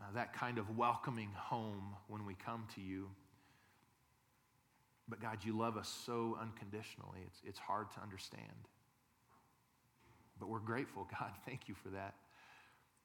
uh, 0.00 0.04
that 0.14 0.32
kind 0.32 0.58
of 0.58 0.76
welcoming 0.76 1.30
home 1.34 1.94
when 2.08 2.24
we 2.26 2.34
come 2.34 2.66
to 2.74 2.80
you. 2.80 3.08
But 5.08 5.20
God, 5.20 5.38
you 5.42 5.56
love 5.56 5.76
us 5.76 5.88
so 6.06 6.38
unconditionally, 6.40 7.20
it's, 7.26 7.40
it's 7.44 7.58
hard 7.58 7.90
to 7.92 8.00
understand. 8.00 8.68
But 10.38 10.48
we're 10.48 10.58
grateful, 10.58 11.08
God. 11.18 11.30
Thank 11.46 11.68
you 11.68 11.74
for 11.74 11.88
that. 11.90 12.14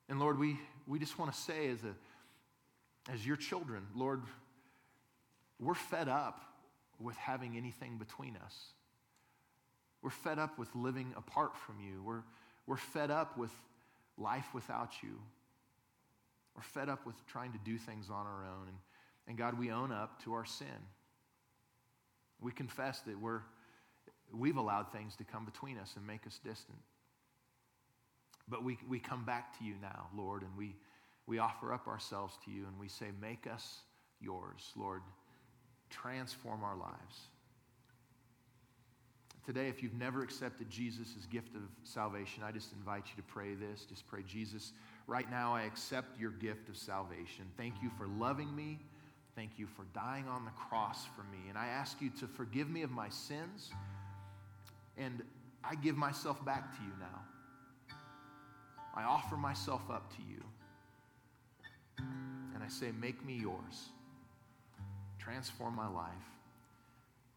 And 0.09 0.19
Lord, 0.19 0.39
we, 0.39 0.57
we 0.87 0.99
just 0.99 1.19
want 1.19 1.33
to 1.33 1.39
say 1.39 1.69
as, 1.69 1.79
a, 1.83 3.11
as 3.11 3.25
your 3.25 3.35
children, 3.35 3.85
Lord, 3.95 4.21
we're 5.59 5.73
fed 5.73 6.07
up 6.07 6.41
with 6.99 7.15
having 7.17 7.57
anything 7.57 7.97
between 7.97 8.37
us. 8.37 8.55
We're 10.01 10.09
fed 10.09 10.39
up 10.39 10.57
with 10.57 10.73
living 10.75 11.13
apart 11.17 11.57
from 11.57 11.75
you. 11.79 12.01
We're, 12.03 12.23
we're 12.65 12.77
fed 12.77 13.11
up 13.11 13.37
with 13.37 13.51
life 14.17 14.53
without 14.53 14.91
you. 15.01 15.19
We're 16.55 16.63
fed 16.63 16.89
up 16.89 17.05
with 17.05 17.15
trying 17.27 17.51
to 17.53 17.59
do 17.59 17.77
things 17.77 18.09
on 18.09 18.25
our 18.25 18.45
own. 18.45 18.67
And, 18.67 18.77
and 19.27 19.37
God, 19.37 19.57
we 19.57 19.71
own 19.71 19.91
up 19.91 20.23
to 20.23 20.33
our 20.33 20.45
sin. 20.45 20.67
We 22.41 22.51
confess 22.51 23.01
that 23.01 23.19
we're, 23.19 23.41
we've 24.33 24.57
allowed 24.57 24.91
things 24.91 25.15
to 25.17 25.23
come 25.23 25.45
between 25.45 25.77
us 25.77 25.93
and 25.95 26.05
make 26.05 26.25
us 26.27 26.39
distant. 26.43 26.77
But 28.47 28.63
we, 28.63 28.77
we 28.87 28.99
come 28.99 29.25
back 29.25 29.57
to 29.59 29.65
you 29.65 29.75
now, 29.81 30.07
Lord, 30.15 30.41
and 30.43 30.51
we, 30.57 30.75
we 31.25 31.39
offer 31.39 31.73
up 31.73 31.87
ourselves 31.87 32.37
to 32.45 32.51
you 32.51 32.65
and 32.65 32.79
we 32.79 32.87
say, 32.87 33.07
Make 33.21 33.45
us 33.45 33.81
yours, 34.21 34.71
Lord. 34.75 35.01
Transform 35.89 36.63
our 36.63 36.75
lives. 36.75 37.27
Today, 39.47 39.69
if 39.69 39.81
you've 39.81 39.93
never 39.93 40.23
accepted 40.23 40.69
Jesus' 40.69 41.25
gift 41.31 41.55
of 41.55 41.61
salvation, 41.85 42.43
I 42.43 42.51
just 42.51 42.73
invite 42.73 43.05
you 43.07 43.23
to 43.23 43.27
pray 43.29 43.53
this. 43.53 43.85
Just 43.85 44.05
pray, 44.05 44.21
Jesus, 44.27 44.73
right 45.07 45.31
now 45.31 45.55
I 45.55 45.61
accept 45.61 46.19
your 46.19 46.31
gift 46.31 46.67
of 46.67 46.75
salvation. 46.75 47.45
Thank 47.55 47.75
you 47.81 47.89
for 47.97 48.07
loving 48.07 48.53
me. 48.53 48.77
Thank 49.37 49.51
you 49.55 49.65
for 49.65 49.85
dying 49.93 50.27
on 50.27 50.43
the 50.43 50.51
cross 50.51 51.05
for 51.15 51.21
me. 51.31 51.47
And 51.47 51.57
I 51.57 51.67
ask 51.67 52.01
you 52.01 52.09
to 52.19 52.27
forgive 52.27 52.69
me 52.69 52.81
of 52.81 52.91
my 52.91 53.07
sins. 53.07 53.71
And 54.97 55.21
I 55.63 55.75
give 55.75 55.95
myself 55.95 56.43
back 56.43 56.77
to 56.77 56.83
you 56.83 56.91
now. 56.99 57.95
I 58.93 59.03
offer 59.03 59.37
myself 59.37 59.83
up 59.89 60.13
to 60.17 60.21
you. 60.29 60.43
And 62.53 62.61
I 62.61 62.67
say, 62.67 62.91
Make 62.99 63.25
me 63.25 63.35
yours. 63.35 63.91
Transform 65.19 65.73
my 65.73 65.87
life. 65.87 66.11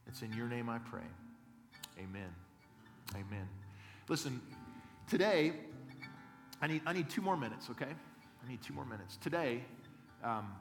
It's 0.09 0.23
in 0.23 0.33
your 0.33 0.49
name 0.49 0.69
I 0.69 0.79
pray. 0.79 1.07
Amen. 2.01 2.35
Amen. 3.15 3.49
Listen, 4.09 4.41
today, 5.09 5.53
I 6.63 6.67
need, 6.67 6.83
I 6.87 6.93
need 6.93 7.11
two 7.11 7.21
more 7.21 7.37
minutes, 7.37 7.69
okay? 7.71 7.87
I 7.87 8.49
need 8.49 8.63
two 8.63 8.73
more 8.73 8.85
minutes. 8.85 9.17
Today, 9.17 9.63
um, 10.25 10.53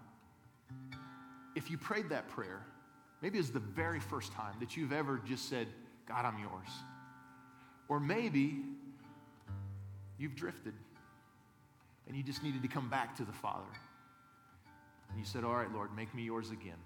if 1.56 1.72
you 1.72 1.78
prayed 1.78 2.10
that 2.10 2.28
prayer, 2.28 2.62
maybe 3.22 3.40
it's 3.40 3.50
the 3.50 3.60
very 3.60 4.00
first 4.00 4.34
time 4.34 4.54
that 4.60 4.76
you've 4.76 4.92
ever 4.92 5.22
just 5.26 5.50
said, 5.50 5.68
God, 6.08 6.26
I'm 6.26 6.40
yours. 6.40 6.70
Or 7.88 8.00
maybe 8.00 8.64
you've 10.18 10.36
drifted 10.36 10.74
and 12.08 12.18
you 12.18 12.24
just 12.24 12.44
needed 12.44 12.62
to 12.64 12.68
come 12.68 12.90
back 12.90 13.16
to 13.18 13.24
the 13.24 13.32
Father. 13.32 13.70
And 15.10 15.20
you 15.20 15.26
said, 15.26 15.44
All 15.44 15.56
right, 15.56 15.72
Lord, 15.72 15.96
make 15.96 16.14
me 16.14 16.24
yours 16.24 16.52
again. 16.52 16.78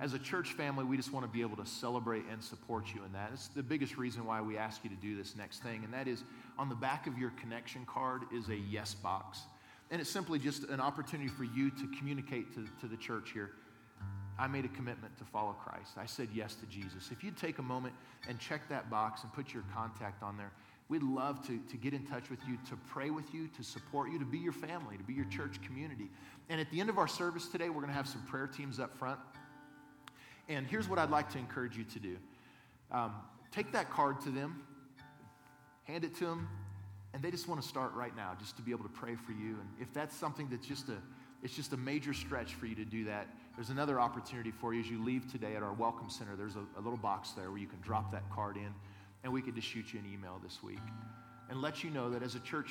As 0.00 0.12
a 0.12 0.18
church 0.18 0.52
family, 0.52 0.84
we 0.84 0.96
just 0.96 1.12
want 1.12 1.24
to 1.24 1.32
be 1.32 1.40
able 1.40 1.56
to 1.56 1.64
celebrate 1.64 2.24
and 2.30 2.42
support 2.42 2.86
you 2.94 3.02
in 3.04 3.12
that. 3.12 3.30
It's 3.32 3.48
the 3.48 3.62
biggest 3.62 3.96
reason 3.96 4.26
why 4.26 4.40
we 4.42 4.58
ask 4.58 4.84
you 4.84 4.90
to 4.90 4.96
do 4.96 5.16
this 5.16 5.36
next 5.36 5.62
thing, 5.62 5.84
and 5.84 5.94
that 5.94 6.06
is 6.06 6.22
on 6.58 6.68
the 6.68 6.74
back 6.74 7.06
of 7.06 7.16
your 7.18 7.30
connection 7.40 7.86
card 7.86 8.22
is 8.32 8.48
a 8.48 8.56
yes 8.56 8.94
box. 8.94 9.40
And 9.90 10.00
it's 10.00 10.10
simply 10.10 10.38
just 10.38 10.64
an 10.64 10.80
opportunity 10.80 11.28
for 11.28 11.44
you 11.44 11.70
to 11.70 11.86
communicate 11.98 12.52
to, 12.54 12.66
to 12.80 12.86
the 12.88 12.96
church 12.96 13.30
here. 13.32 13.52
I 14.38 14.46
made 14.48 14.66
a 14.66 14.68
commitment 14.68 15.16
to 15.18 15.24
follow 15.24 15.52
Christ. 15.52 15.92
I 15.96 16.04
said 16.04 16.28
yes 16.34 16.56
to 16.56 16.66
Jesus. 16.66 17.10
If 17.10 17.24
you'd 17.24 17.36
take 17.36 17.58
a 17.58 17.62
moment 17.62 17.94
and 18.28 18.38
check 18.38 18.68
that 18.68 18.90
box 18.90 19.22
and 19.22 19.32
put 19.32 19.54
your 19.54 19.64
contact 19.74 20.22
on 20.22 20.36
there, 20.36 20.52
we'd 20.88 21.02
love 21.02 21.46
to, 21.46 21.58
to 21.70 21.76
get 21.78 21.94
in 21.94 22.04
touch 22.06 22.28
with 22.28 22.40
you, 22.46 22.58
to 22.68 22.76
pray 22.86 23.08
with 23.08 23.32
you, 23.32 23.48
to 23.56 23.62
support 23.62 24.10
you, 24.10 24.18
to 24.18 24.26
be 24.26 24.38
your 24.38 24.52
family, 24.52 24.98
to 24.98 25.04
be 25.04 25.14
your 25.14 25.24
church 25.26 25.62
community. 25.62 26.10
And 26.50 26.60
at 26.60 26.70
the 26.70 26.80
end 26.80 26.90
of 26.90 26.98
our 26.98 27.08
service 27.08 27.48
today, 27.48 27.68
we're 27.70 27.80
going 27.80 27.88
to 27.88 27.94
have 27.94 28.08
some 28.08 28.22
prayer 28.22 28.46
teams 28.46 28.78
up 28.78 28.94
front. 28.98 29.18
And 30.48 30.66
here's 30.66 30.88
what 30.88 30.98
I'd 30.98 31.10
like 31.10 31.30
to 31.30 31.38
encourage 31.38 31.76
you 31.76 31.84
to 31.84 31.98
do 31.98 32.16
um, 32.92 33.14
take 33.50 33.72
that 33.72 33.90
card 33.90 34.20
to 34.22 34.30
them, 34.30 34.62
hand 35.84 36.04
it 36.04 36.14
to 36.16 36.26
them, 36.26 36.48
and 37.12 37.22
they 37.22 37.30
just 37.30 37.48
want 37.48 37.60
to 37.60 37.66
start 37.66 37.92
right 37.94 38.14
now 38.16 38.36
just 38.38 38.56
to 38.56 38.62
be 38.62 38.70
able 38.70 38.84
to 38.84 38.90
pray 38.90 39.14
for 39.14 39.32
you. 39.32 39.56
And 39.60 39.68
if 39.80 39.92
that's 39.92 40.16
something 40.16 40.48
that's 40.50 40.66
just 40.66 40.88
a 40.88 40.96
it's 41.42 41.54
just 41.54 41.72
a 41.72 41.76
major 41.76 42.14
stretch 42.14 42.54
for 42.54 42.66
you 42.66 42.74
to 42.74 42.84
do 42.84 43.04
that. 43.04 43.28
There's 43.54 43.70
another 43.70 44.00
opportunity 44.00 44.50
for 44.50 44.74
you 44.74 44.80
as 44.80 44.90
you 44.90 45.02
leave 45.02 45.30
today 45.30 45.54
at 45.54 45.62
our 45.62 45.72
Welcome 45.72 46.10
Center. 46.10 46.34
There's 46.34 46.56
a, 46.56 46.64
a 46.78 46.80
little 46.80 46.98
box 46.98 47.30
there 47.32 47.50
where 47.50 47.58
you 47.58 47.66
can 47.66 47.80
drop 47.80 48.10
that 48.12 48.28
card 48.30 48.56
in, 48.56 48.74
and 49.22 49.32
we 49.32 49.42
could 49.42 49.54
just 49.54 49.68
shoot 49.68 49.92
you 49.92 50.00
an 50.00 50.06
email 50.12 50.40
this 50.42 50.62
week 50.62 50.80
and 51.48 51.60
let 51.60 51.84
you 51.84 51.90
know 51.90 52.10
that 52.10 52.22
as 52.22 52.34
a 52.34 52.40
church, 52.40 52.70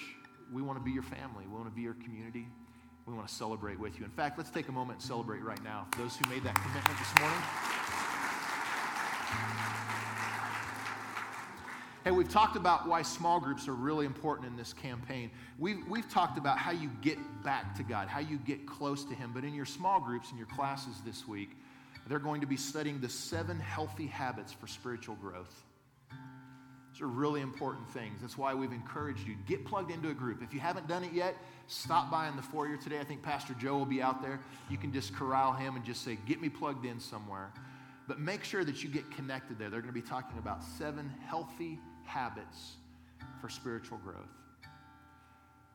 we 0.51 0.61
want 0.61 0.77
to 0.77 0.83
be 0.83 0.91
your 0.91 1.03
family. 1.03 1.45
We 1.47 1.55
want 1.55 1.67
to 1.67 1.75
be 1.75 1.81
your 1.81 1.93
community. 1.93 2.47
We 3.05 3.13
want 3.13 3.27
to 3.27 3.33
celebrate 3.33 3.79
with 3.79 3.99
you. 3.99 4.05
In 4.05 4.11
fact, 4.11 4.37
let's 4.37 4.49
take 4.49 4.67
a 4.67 4.71
moment 4.71 4.99
and 4.99 5.07
celebrate 5.07 5.43
right 5.43 5.63
now 5.63 5.85
for 5.91 6.01
those 6.01 6.15
who 6.15 6.27
made 6.29 6.43
that 6.43 6.55
commitment 6.55 6.97
this 6.97 7.19
morning. 7.19 7.39
Hey, 12.03 12.11
we've 12.11 12.29
talked 12.29 12.55
about 12.55 12.87
why 12.87 13.01
small 13.01 13.39
groups 13.39 13.67
are 13.67 13.73
really 13.73 14.05
important 14.05 14.47
in 14.47 14.55
this 14.55 14.73
campaign. 14.73 15.31
We've, 15.57 15.87
we've 15.87 16.07
talked 16.09 16.37
about 16.37 16.59
how 16.59 16.71
you 16.71 16.91
get 17.01 17.17
back 17.43 17.75
to 17.77 17.83
God, 17.83 18.07
how 18.07 18.19
you 18.19 18.37
get 18.37 18.67
close 18.67 19.03
to 19.05 19.15
Him. 19.15 19.31
But 19.33 19.43
in 19.43 19.55
your 19.55 19.65
small 19.65 19.99
groups, 19.99 20.31
in 20.31 20.37
your 20.37 20.47
classes 20.47 20.95
this 21.03 21.27
week, 21.27 21.51
they're 22.07 22.19
going 22.19 22.41
to 22.41 22.47
be 22.47 22.57
studying 22.57 23.01
the 23.01 23.09
seven 23.09 23.59
healthy 23.59 24.05
habits 24.05 24.51
for 24.53 24.67
spiritual 24.67 25.15
growth. 25.15 25.63
These 26.95 27.01
are 27.01 27.07
really 27.07 27.41
important 27.41 27.89
things. 27.89 28.21
That's 28.21 28.37
why 28.37 28.53
we've 28.53 28.71
encouraged 28.71 29.27
you. 29.27 29.35
Get 29.45 29.65
plugged 29.65 29.91
into 29.91 30.11
a 30.11 30.13
group. 30.13 30.41
If 30.41 30.53
you 30.53 30.61
haven't 30.61 30.87
done 30.87 31.03
it 31.03 31.11
yet, 31.11 31.35
stop 31.67 32.09
by 32.09 32.29
in 32.29 32.37
the 32.37 32.41
foyer 32.41 32.77
today. 32.77 33.01
I 33.01 33.03
think 33.03 33.21
Pastor 33.21 33.53
Joe 33.55 33.77
will 33.77 33.85
be 33.85 34.01
out 34.01 34.21
there. 34.21 34.39
You 34.69 34.77
can 34.77 34.93
just 34.93 35.13
corral 35.13 35.51
him 35.51 35.75
and 35.75 35.83
just 35.83 36.05
say, 36.05 36.17
Get 36.25 36.39
me 36.39 36.47
plugged 36.47 36.85
in 36.85 37.01
somewhere. 37.01 37.51
But 38.07 38.21
make 38.21 38.45
sure 38.45 38.63
that 38.63 38.81
you 38.81 38.89
get 38.89 39.11
connected 39.11 39.59
there. 39.59 39.69
They're 39.69 39.81
going 39.81 39.93
to 39.93 40.01
be 40.01 40.07
talking 40.07 40.37
about 40.37 40.63
seven 40.63 41.11
healthy 41.27 41.79
habits 42.05 42.75
for 43.41 43.49
spiritual 43.49 43.97
growth. 43.97 44.31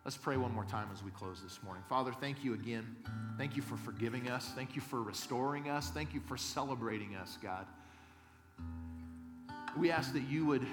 Let's 0.06 0.16
pray 0.16 0.38
one 0.38 0.54
more 0.54 0.64
time 0.64 0.88
as 0.90 1.04
we 1.04 1.10
close 1.10 1.42
this 1.42 1.58
morning. 1.62 1.82
Father, 1.86 2.14
thank 2.18 2.42
you 2.42 2.54
again. 2.54 2.96
Thank 3.36 3.56
you 3.56 3.62
for 3.62 3.76
forgiving 3.76 4.30
us. 4.30 4.52
Thank 4.54 4.74
you 4.74 4.80
for 4.80 5.02
restoring 5.02 5.68
us. 5.68 5.90
Thank 5.90 6.14
you 6.14 6.20
for 6.20 6.38
celebrating 6.38 7.14
us, 7.14 7.36
God. 7.42 7.66
We 9.76 9.90
ask 9.90 10.14
that 10.14 10.22
you 10.22 10.46
would 10.46 10.66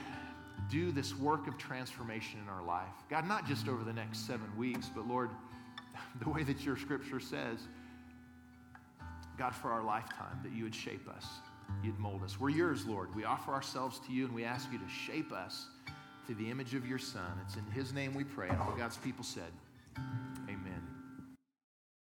do 0.69 0.91
this 0.91 1.15
work 1.15 1.47
of 1.47 1.57
transformation 1.57 2.39
in 2.43 2.49
our 2.49 2.63
life. 2.63 2.93
God, 3.09 3.27
not 3.27 3.47
just 3.47 3.67
over 3.67 3.83
the 3.83 3.93
next 3.93 4.27
seven 4.27 4.47
weeks, 4.57 4.89
but 4.93 5.07
Lord, 5.07 5.29
the 6.21 6.29
way 6.29 6.43
that 6.43 6.65
your 6.65 6.77
scripture 6.77 7.19
says, 7.19 7.59
God, 9.37 9.53
for 9.53 9.71
our 9.71 9.83
lifetime, 9.83 10.39
that 10.43 10.51
you 10.51 10.63
would 10.63 10.75
shape 10.75 11.07
us, 11.07 11.25
you'd 11.83 11.99
mold 11.99 12.23
us. 12.23 12.39
We're 12.39 12.49
yours, 12.49 12.85
Lord. 12.85 13.15
We 13.15 13.23
offer 13.23 13.51
ourselves 13.51 13.99
to 14.07 14.11
you 14.11 14.25
and 14.25 14.33
we 14.33 14.43
ask 14.43 14.71
you 14.71 14.79
to 14.79 14.89
shape 14.89 15.31
us 15.31 15.67
to 16.27 16.33
the 16.35 16.49
image 16.49 16.73
of 16.73 16.87
your 16.87 16.99
Son. 16.99 17.39
It's 17.45 17.55
in 17.55 17.65
his 17.71 17.93
name 17.93 18.13
we 18.13 18.23
pray. 18.23 18.49
And 18.49 18.59
all 18.59 18.73
God's 18.77 18.97
people 18.97 19.23
said, 19.23 19.51
Amen. 20.49 20.66